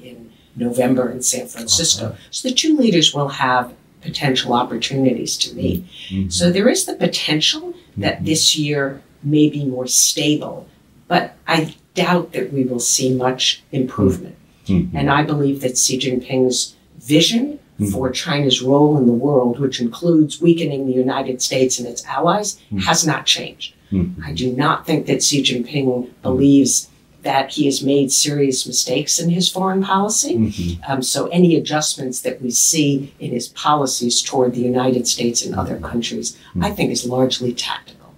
[0.57, 2.07] November in San Francisco.
[2.07, 2.17] Okay.
[2.31, 5.85] So the two leaders will have potential opportunities to meet.
[6.09, 6.29] Mm-hmm.
[6.29, 8.25] So there is the potential that mm-hmm.
[8.25, 10.67] this year may be more stable,
[11.07, 14.35] but I doubt that we will see much improvement.
[14.67, 14.95] Mm-hmm.
[14.95, 17.91] And I believe that Xi Jinping's vision mm-hmm.
[17.91, 22.55] for China's role in the world, which includes weakening the United States and its allies,
[22.55, 22.79] mm-hmm.
[22.79, 23.73] has not changed.
[23.91, 24.23] Mm-hmm.
[24.23, 26.89] I do not think that Xi Jinping believes
[27.29, 30.33] that he has made serious mistakes in his foreign policy.
[30.35, 30.91] Mm-hmm.
[30.91, 35.53] Um, so any adjustments that we see in his policies toward the United States and
[35.61, 36.27] other countries,
[36.67, 38.09] I think is largely tactical.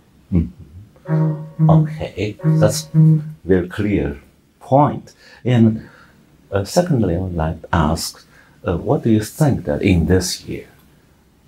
[1.76, 2.80] Okay, that's
[3.54, 4.06] very clear
[4.60, 5.06] point.
[5.54, 5.66] And
[6.52, 8.10] uh, secondly, I would like to ask,
[8.68, 10.68] uh, what do you think that in this year,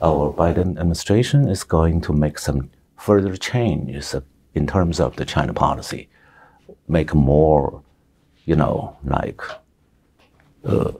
[0.10, 2.60] our Biden administration is going to make some
[3.08, 4.16] further changes
[4.60, 6.02] in terms of the China policy,
[6.92, 7.82] make more,
[8.46, 9.42] you know, like,
[10.66, 10.92] uh,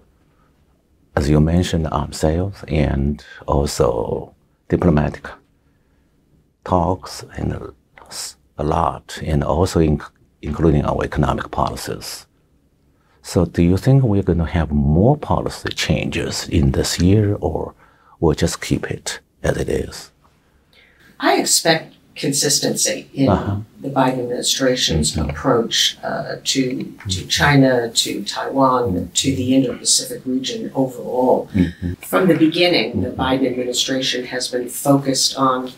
[1.16, 4.34] as you mentioned, arms sales and also
[4.70, 5.28] diplomatic
[6.64, 7.74] talks and
[8.58, 10.02] a lot, and also in,
[10.42, 12.26] including our economic policies.
[13.24, 17.76] So, do you think we're going to have more policy changes in this year, or
[18.20, 20.12] we'll just keep it as it is?
[21.20, 23.58] I expect consistency in Uh-huh.
[23.82, 25.30] the Biden administration's mm-hmm.
[25.30, 27.28] approach uh, to to mm-hmm.
[27.28, 29.54] China, to Taiwan, to the mm-hmm.
[29.54, 31.50] Indo-Pacific region overall.
[32.02, 35.72] From the beginning, the Biden administration has been focused on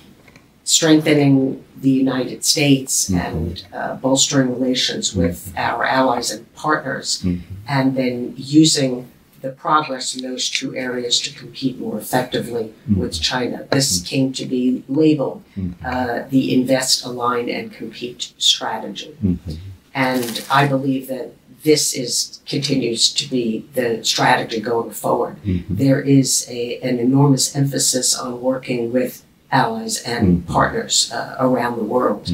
[0.64, 7.24] strengthening the United States and uh, bolstering relations with our allies and partners,
[7.68, 9.08] and then using
[9.44, 12.96] the progress in those two areas to compete more effectively mm.
[12.96, 13.68] with China.
[13.72, 14.08] This mm.
[14.08, 15.74] came to be labeled mm.
[15.86, 19.16] uh, the invest, align, and compete strategy.
[19.22, 19.56] Mm-hmm.
[19.94, 21.34] And I believe that
[21.64, 25.36] this is continues to be the strategy going forward.
[25.44, 25.76] Mm-hmm.
[25.76, 30.54] There is a, an enormous emphasis on working with allies and mm-hmm.
[30.54, 32.32] partners uh, around the world.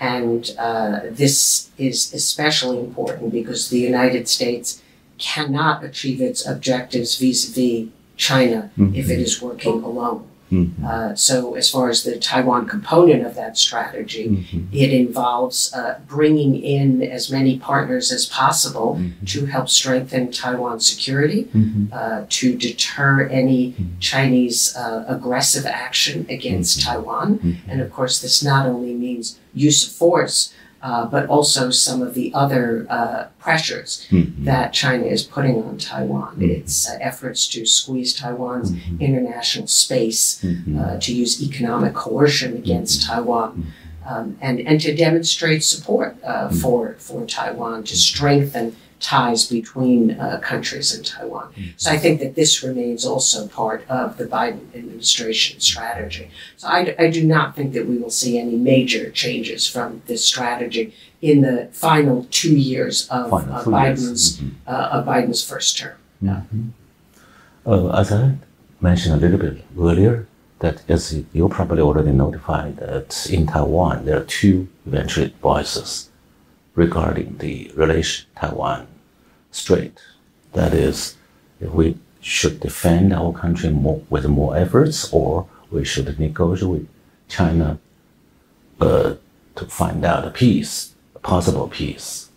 [0.00, 4.80] And uh, this is especially important because the United States
[5.18, 10.24] cannot achieve its objectives vis a vis China if it is working alone.
[10.82, 16.56] Uh, so, as far as the Taiwan component of that strategy, it involves uh, bringing
[16.56, 21.48] in as many partners as possible to help strengthen Taiwan's security,
[21.92, 27.60] uh, to deter any Chinese uh, aggressive action against Taiwan.
[27.68, 32.14] And of course, this not only means use of force, uh, but also some of
[32.14, 34.06] the other uh, pressures
[34.38, 36.36] that China is putting on Taiwan.
[36.40, 43.72] Its uh, efforts to squeeze Taiwan's international space, uh, to use economic coercion against Taiwan,
[44.06, 50.40] um, and, and to demonstrate support uh, for, for Taiwan, to strengthen ties between uh,
[50.42, 51.52] countries in Taiwan.
[51.76, 56.30] So I think that this remains also part of the Biden administration strategy.
[56.56, 60.24] So I, I do not think that we will see any major changes from this
[60.24, 64.38] strategy in the final two years of, Final of two years.
[64.38, 65.96] Biden's uh, of Biden's first term.
[67.66, 68.34] Uh, as I
[68.80, 70.26] mentioned a little bit earlier,
[70.60, 76.07] that as you probably already notified that in Taiwan there are two eventually voices
[76.78, 78.86] regarding the relation Taiwan
[79.50, 79.98] Strait.
[80.52, 81.16] That is,
[81.60, 86.88] if we should defend our country more with more efforts, or we should negotiate with
[87.36, 87.78] China
[88.80, 89.14] uh,
[89.56, 92.30] to find out a peace, a possible peace.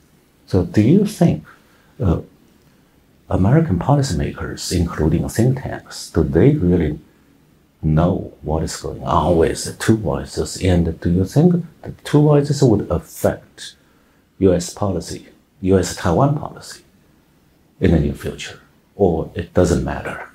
[0.48, 1.46] So, do you think
[2.04, 2.22] uh,
[3.30, 7.00] American policymakers, including think tanks, do they really
[7.84, 10.50] know what is going on with the two voices?
[10.62, 13.76] And do you think the two voices would affect
[14.42, 14.74] U.S.
[14.74, 15.28] policy,
[15.62, 15.96] U.S.
[15.96, 16.82] Taiwan policy
[17.80, 18.60] in the near future?
[18.96, 20.28] Or it doesn't matter?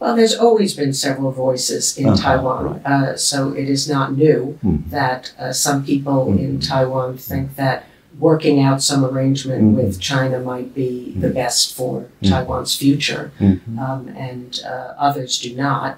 [0.00, 2.86] Well, there's always been several voices in Uh-huh, Taiwan, right.
[2.86, 4.90] uh, so it is not new Mhm.
[4.90, 6.68] that uh, some people in Mhm.
[6.68, 7.84] Taiwan think that
[8.18, 9.74] working out some arrangement Mhm.
[9.76, 12.28] with China might be the best for Mhm.
[12.30, 13.78] Taiwan's future, Mhm.
[13.78, 15.90] um, and uh, others do not.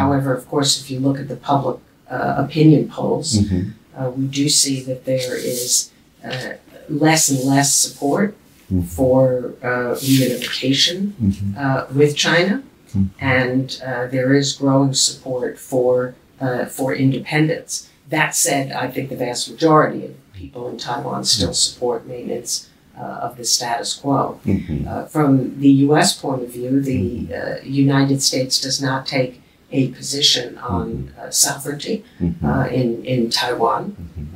[0.00, 1.78] However, of course, if you look at the public
[2.10, 3.72] uh, opinion polls, Mhm.
[3.96, 5.90] uh, we do see that there is
[6.24, 6.54] uh,
[6.88, 8.34] less and less support
[8.72, 8.84] Mhm.
[8.84, 11.56] for uh, reunification Mhm.
[11.58, 12.62] uh, with China,
[12.94, 13.08] Mhm.
[13.20, 17.88] and uh, there is growing support for uh, for independence.
[18.10, 22.68] That said, I think the vast majority of people in Taiwan still support maintenance
[22.98, 24.38] uh, of the status quo.
[24.44, 24.86] Mhm.
[24.86, 26.12] Uh, from the U.S.
[26.12, 29.40] point of view, the uh, United States does not take
[29.72, 32.04] a position on uh, sovereignty
[32.80, 33.82] in in Taiwan.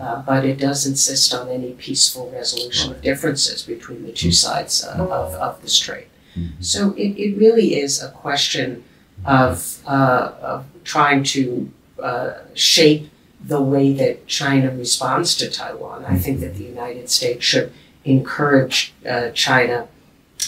[0.01, 4.85] Uh, but it does insist on any peaceful resolution of differences between the two sides
[4.85, 6.07] uh, of, of the strait.
[6.61, 8.85] So it, it really is a question
[9.25, 11.71] of, uh, of trying to
[12.01, 13.11] uh, shape
[13.45, 16.05] the way that China responds to Taiwan.
[16.05, 17.73] I think that the United States should
[18.05, 19.89] encourage uh, China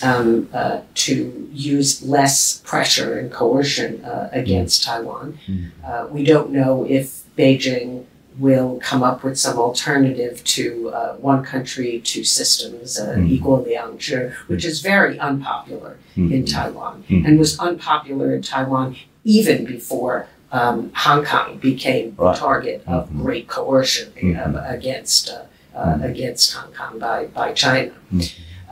[0.03, 5.39] um, uh, to use less pressure and coercion uh, against Taiwan.
[5.85, 8.05] Uh, we don't know if Beijing
[8.41, 10.65] will come up with some alternative to
[10.99, 17.39] uh, one country, two systems, uh, equal liangzhi, which is very unpopular in Taiwan and
[17.39, 20.17] was unpopular in Taiwan even before
[20.53, 22.37] um, Hong Kong became the Right.
[22.37, 24.09] target of great coercion
[24.43, 25.43] um, against uh,
[25.79, 27.93] uh, against Hong Kong by by China.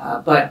[0.00, 0.44] Uh, but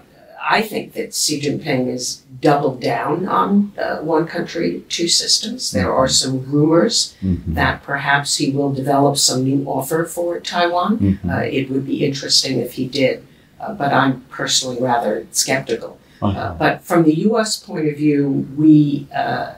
[0.49, 5.71] I think that Xi Jinping has doubled down on uh, one country, two systems.
[5.71, 7.15] There are some rumors
[7.53, 11.19] that perhaps he will develop some new offer for Taiwan.
[11.27, 13.25] Uh, it would be interesting if he did,
[13.59, 15.99] uh, but I'm personally rather skeptical.
[16.21, 17.57] Uh, but from the U.S.
[17.57, 19.55] point of view, we uh,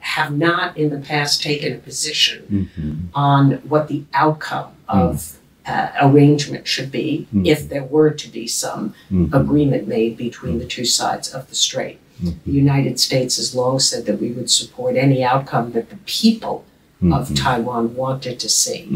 [0.00, 6.66] have not in the past taken a position on what the outcome of uh, arrangement
[6.66, 8.94] should be if there were to be some
[9.32, 11.98] agreement made between the two sides of the strait.
[12.46, 16.64] The United States has long said that we would support any outcome that the people
[17.12, 18.86] of Taiwan wanted to see.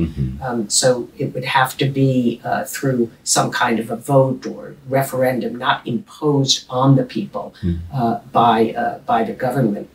[0.41, 4.77] Um, so it would have to be uh, through some kind of a vote or
[4.89, 7.53] referendum, not imposed on the people
[7.93, 9.89] uh, by uh, by the government.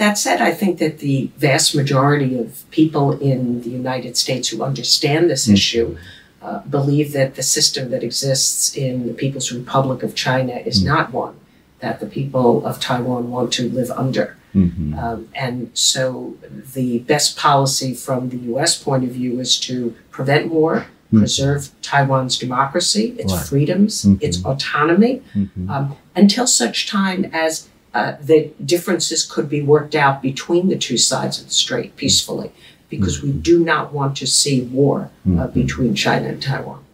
[0.00, 4.62] That said, I think that the vast majority of people in the United States who
[4.62, 5.98] understand this issue
[6.40, 11.12] uh, believe that the system that exists in the People's Republic of China is not
[11.12, 11.36] one
[11.80, 14.38] that the people of Taiwan want to live under.
[14.54, 16.34] Um, and so
[16.74, 22.38] the best policy from the US point of view is to prevent war, preserve Taiwan's
[22.38, 23.46] democracy, its Right.
[23.46, 25.20] freedoms, its autonomy,
[25.68, 30.96] um, until such time as uh, the differences could be worked out between the two
[30.96, 32.52] sides of the strait peacefully,
[32.88, 36.84] because we do not want to see war uh, between China and Taiwan.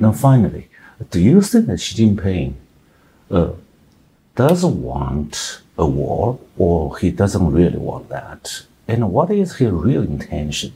[0.00, 0.68] Now, finally,
[1.10, 2.54] do you think that Xi Jinping
[3.30, 3.52] uh,
[4.36, 8.62] does want a war, or he doesn't really want that?
[8.86, 10.72] And what is his real intention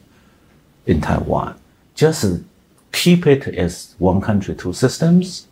[0.87, 1.59] in Taiwan?
[1.95, 2.25] Just
[2.93, 5.47] keep it as one country, two systems,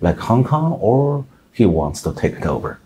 [0.00, 2.80] like Hong Kong, or he wants to take it over?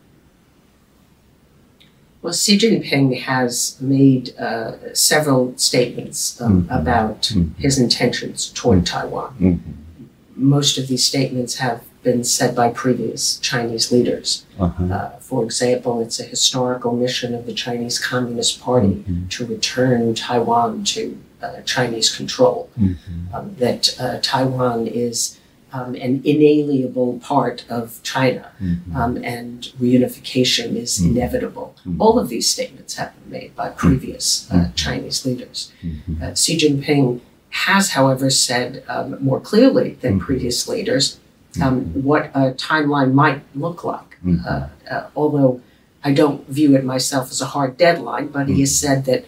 [2.22, 9.60] Well, Xi Jinping has made uh, several statements um, about his intentions toward Taiwan.
[10.34, 14.44] Most of these statements have been said by previous Chinese leaders.
[14.92, 20.84] Uh, for example, it's a historical mission of the Chinese Communist Party to return Taiwan
[20.84, 22.70] to uh, Chinese control.
[23.34, 25.38] Um, that uh, Taiwan is
[25.76, 28.44] um, an inalienable part of China,
[28.94, 31.68] um, and reunification is inevitable.
[31.98, 35.72] All of these statements have been made by previous uh, Chinese leaders.
[36.22, 37.20] Uh, Xi Jinping
[37.50, 41.20] has, however, said um, more clearly than previous leaders
[41.62, 44.18] um, what a timeline might look like.
[44.46, 45.60] Uh, uh, although
[46.02, 49.24] I don't view it myself as a hard deadline, but he has said that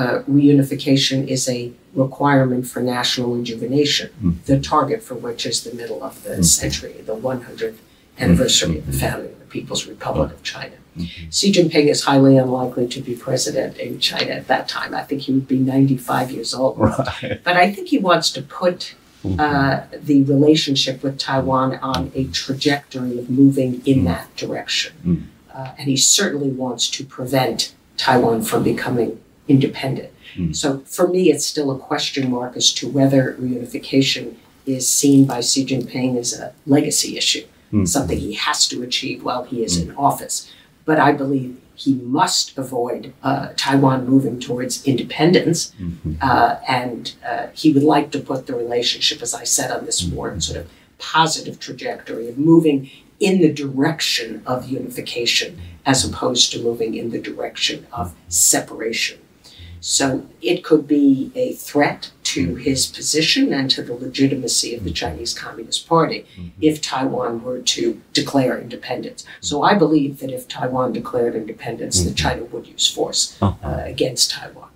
[0.00, 6.02] uh, reunification is a requirement for national rejuvenation, the target for which is the middle
[6.02, 7.76] of the century, the 100th
[8.18, 10.76] anniversary of the founding of the People's Republic of China.
[11.30, 14.94] Xi Jinping is highly unlikely to be president in China at that time.
[14.94, 16.78] I think he would be 95 years old.
[16.78, 17.40] Right.
[17.44, 18.94] But I think he wants to put
[19.38, 25.28] uh, the relationship with Taiwan on a trajectory of moving in that direction.
[25.54, 29.20] Uh, and he certainly wants to prevent Taiwan from becoming
[29.50, 30.10] independent.
[30.52, 35.40] So for me, it's still a question mark as to whether reunification is seen by
[35.40, 37.44] Xi Jinping as a legacy issue,
[37.84, 40.36] something he has to achieve while he is in office.
[40.84, 45.72] But I believe he must avoid uh, Taiwan moving towards independence,
[46.20, 50.06] uh, and uh, he would like to put the relationship, as I said on this
[50.06, 56.62] more sort of positive trajectory of moving in the direction of unification as opposed to
[56.62, 59.18] moving in the direction of separation.
[59.80, 64.92] So it could be a threat to his position and to the legitimacy of the
[64.92, 66.26] Chinese Communist Party
[66.60, 69.24] if Taiwan were to declare independence.
[69.40, 74.30] So I believe that if Taiwan declared independence, that China would use force uh, against
[74.30, 74.68] Taiwan.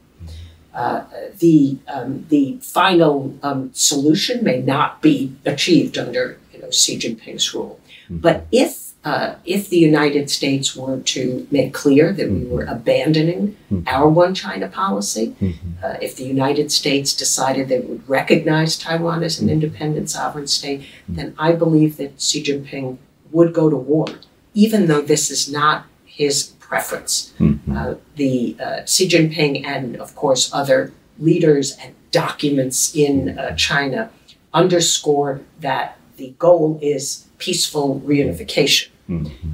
[0.75, 1.05] Uh,
[1.39, 7.55] the um, the final um, solution may not be achieved under you know Xi Jinping's
[7.55, 7.79] rule,
[8.11, 13.57] but if uh, if the United States were to make clear that we were abandoning
[13.87, 15.35] our one China policy,
[15.83, 20.87] uh, if the United States decided they would recognize Taiwan as an independent sovereign state,
[21.09, 22.99] then I believe that Xi Jinping
[23.31, 24.07] would go to war,
[24.55, 27.35] even though this is not his preference.
[27.71, 34.11] Uh, the uh, Xi Jinping and, of course, other leaders and documents in uh, China
[34.53, 38.89] underscore that the goal is peaceful reunification.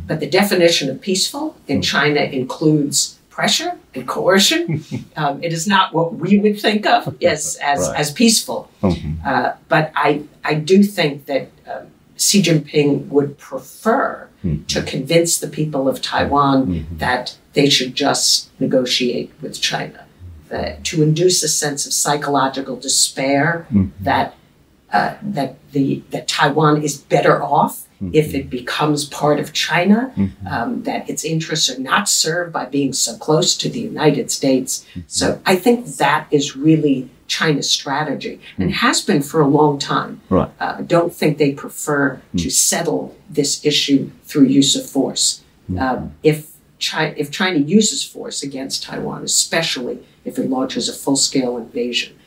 [0.06, 4.84] But the definition of peaceful in China includes pressure and coercion.
[5.16, 7.98] um, it is not what we would think of as as, Right.
[8.00, 8.70] as peaceful.
[8.82, 11.86] Uh, but I I do think that um,
[12.16, 14.28] Xi Jinping would prefer
[14.68, 20.06] to convince the people of Taiwan that they should just negotiate with China,
[20.48, 23.66] that, to induce a sense of psychological despair
[24.00, 24.34] that
[24.92, 28.36] uh, that the that Taiwan is better off if mm-hmm.
[28.36, 30.46] it becomes part of China, mm-hmm.
[30.46, 34.86] um, that its interests are not served by being so close to the United States.
[34.90, 35.00] Mm-hmm.
[35.06, 38.74] So I think that is really China's strategy and mm.
[38.74, 40.20] has been for a long time.
[40.30, 40.50] Right.
[40.58, 42.42] Uh, I don't think they prefer mm.
[42.42, 45.42] to settle this issue through use of force.
[45.78, 51.56] Um, if China, if China uses force against Taiwan, especially if it launches a full-scale
[51.56, 52.18] invasion,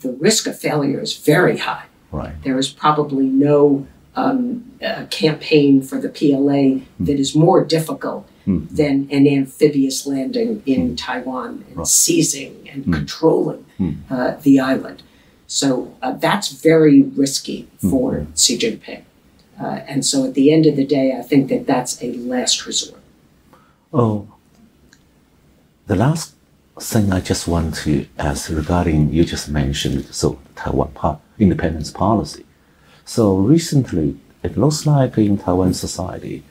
[0.00, 2.40] the risk of failure is very high Right.
[2.44, 3.86] there is probably no
[4.16, 10.96] um, uh, campaign for the PLA that is more difficult than an amphibious landing in
[10.96, 13.64] Taiwan and seizing and controlling
[14.10, 15.02] uh, the island.
[15.46, 19.02] So uh, that's very risky for Xi Jinping.
[19.60, 22.66] Uh, and so at the end of the day, I think that that's a last
[22.66, 23.00] resort.
[23.92, 24.28] Oh,
[25.86, 26.34] the last
[26.80, 32.43] thing I just want to ask regarding you just mentioned so Taiwan po- independence policy.
[33.04, 36.42] So recently, it looks like in Taiwan society,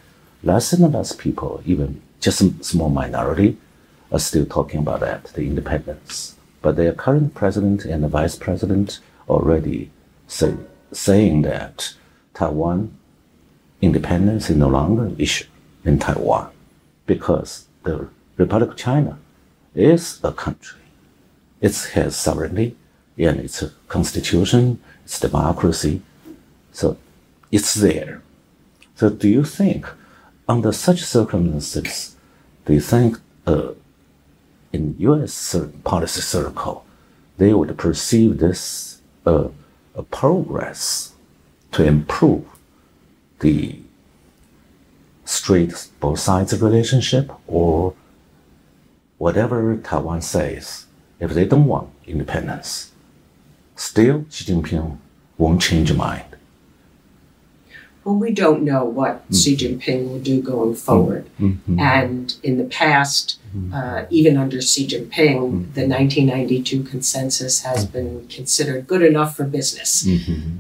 [0.44, 3.58] less and less people, even just a small minority,
[4.12, 6.36] are still talking about that, the independence.
[6.62, 9.90] But their current president and the vice president already
[10.28, 10.56] say,
[10.92, 11.96] saying that
[12.34, 12.98] Taiwan
[13.82, 15.46] independence is no longer an issue
[15.84, 16.50] in Taiwan
[17.06, 19.18] because the Republic of China
[19.76, 20.80] is a country.
[21.62, 22.76] It has sovereignty
[23.18, 26.02] and its a constitution, its democracy.
[26.74, 26.98] So
[27.52, 28.22] it's there.
[28.96, 29.88] So do you think
[30.48, 32.16] under such circumstances,
[32.66, 33.74] do you think uh,
[34.74, 35.56] in U.S.
[35.84, 36.86] policy circle,
[37.38, 39.50] they would perceive this uh,
[39.96, 41.14] a progress
[41.72, 42.46] to improve
[43.40, 43.80] the
[45.26, 47.94] straight both sides relationship or
[49.18, 50.86] whatever Taiwan says,
[51.20, 52.92] if they don't want independence,
[53.76, 54.98] still Xi Jinping
[55.38, 56.33] won't change mind.
[58.04, 59.34] Well, we don't know what mm-hmm.
[59.34, 61.30] Xi Jinping will do going forward.
[61.40, 61.80] Mm-hmm.
[61.80, 63.74] And in the past, mm-hmm.
[63.74, 70.08] uh, even under Xi Jinping, the 1992 consensus has been considered good enough for business.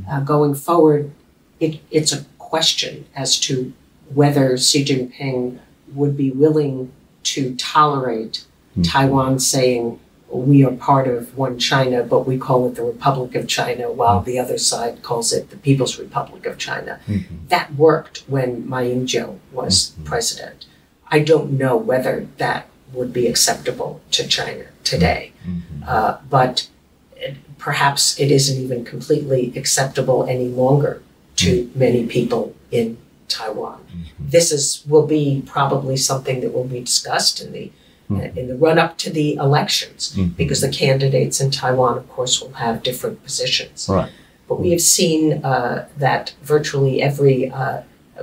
[0.10, 1.12] Uh, going forward,
[1.60, 3.74] it, it's a question as to
[4.14, 5.60] whether Xi Jinping
[5.94, 6.92] would be willing
[7.24, 8.46] to tolerate
[8.84, 10.00] Taiwan saying,
[10.38, 14.22] we are part of one China, but we call it the Republic of China, while
[14.22, 17.00] the other side calls it the People's Republic of China.
[17.08, 17.48] Mm-hmm.
[17.48, 20.04] That worked when Ma Ying-jeou was mm-hmm.
[20.06, 20.66] president.
[21.10, 25.84] I don't know whether that would be acceptable to China today, mm-hmm.
[25.88, 26.68] uh, but
[27.16, 31.02] it, perhaps it isn't even completely acceptable any longer
[31.36, 33.80] to many people in Taiwan.
[34.20, 37.72] This is will be probably something that will be discussed in the
[38.18, 42.42] uh, in the run up to the elections because the candidates in Taiwan, of course,
[42.42, 43.88] will have different positions.
[43.90, 44.12] Right.
[44.48, 47.82] But we have seen uh, that virtually every uh,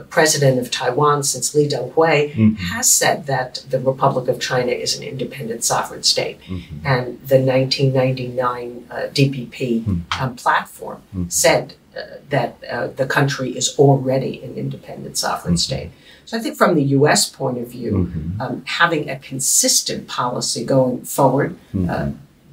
[0.08, 5.02] president of Taiwan since Li Denghui has said that the Republic of China is an
[5.02, 6.38] independent sovereign state.
[6.84, 14.40] And the 1999 uh, DPP um, platform said uh, that uh, the country is already
[14.42, 15.90] an independent sovereign state.
[16.26, 17.92] So I think from the US point of view,
[18.40, 21.56] um, having a consistent policy going forward,
[21.88, 22.10] uh,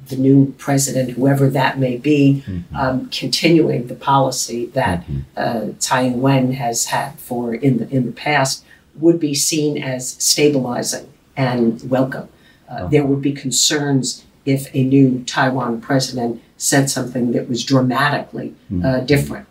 [0.08, 2.42] the new president, whoever that may be,
[2.74, 5.04] um, continuing the policy that
[5.36, 8.64] uh, Tsai Ing-wen has had for in the in the past,
[8.98, 11.06] would be seen as stabilizing
[11.36, 12.28] and welcome.
[12.70, 18.54] Uh, There would be concerns if a new Taiwan president said something that was dramatically
[18.84, 19.46] uh, different.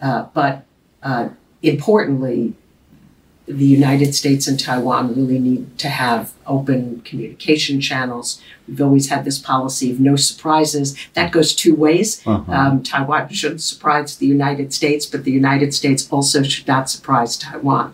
[0.00, 0.54] Uh, but
[1.02, 1.28] uh,
[1.62, 2.52] importantly,
[3.46, 8.40] the United States and Taiwan really need to have open communication channels.
[8.66, 10.96] We've always had this policy of no surprises.
[11.14, 12.22] That goes two ways.
[12.26, 17.36] Um, Taiwan shouldn't surprise the United States, but the United States also should not surprise
[17.36, 17.92] Taiwan.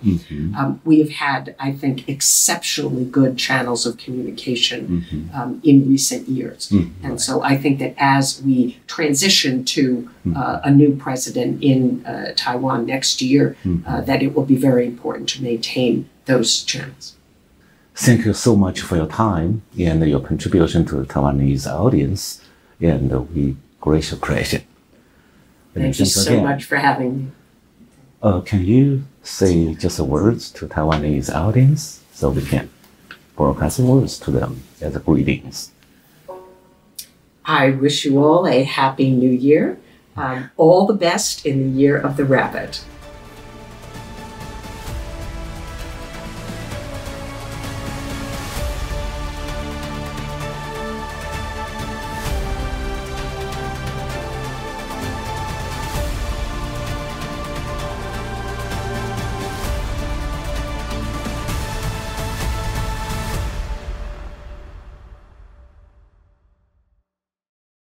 [0.57, 6.73] Um, we have had, I think, exceptionally good channels of communication um, in recent years.
[7.03, 12.33] And so I think that as we transition to uh, a new president in uh,
[12.37, 17.17] Taiwan next year, uh, that it will be very important to maintain those channels.
[18.07, 22.43] Thank you so much for your time and your contribution to the Taiwanese audience,
[22.81, 24.67] and we greatly appreciate it.
[25.75, 26.45] And Thank you so again.
[26.45, 27.31] much for having me.
[28.23, 32.69] Uh, can you say just a words to Taiwanese audience so we can
[33.41, 35.73] broadcasting words to them as greetings.
[37.47, 39.79] I wish you all a happy new year.
[40.15, 42.85] Um, all the best in the year of the rabbit.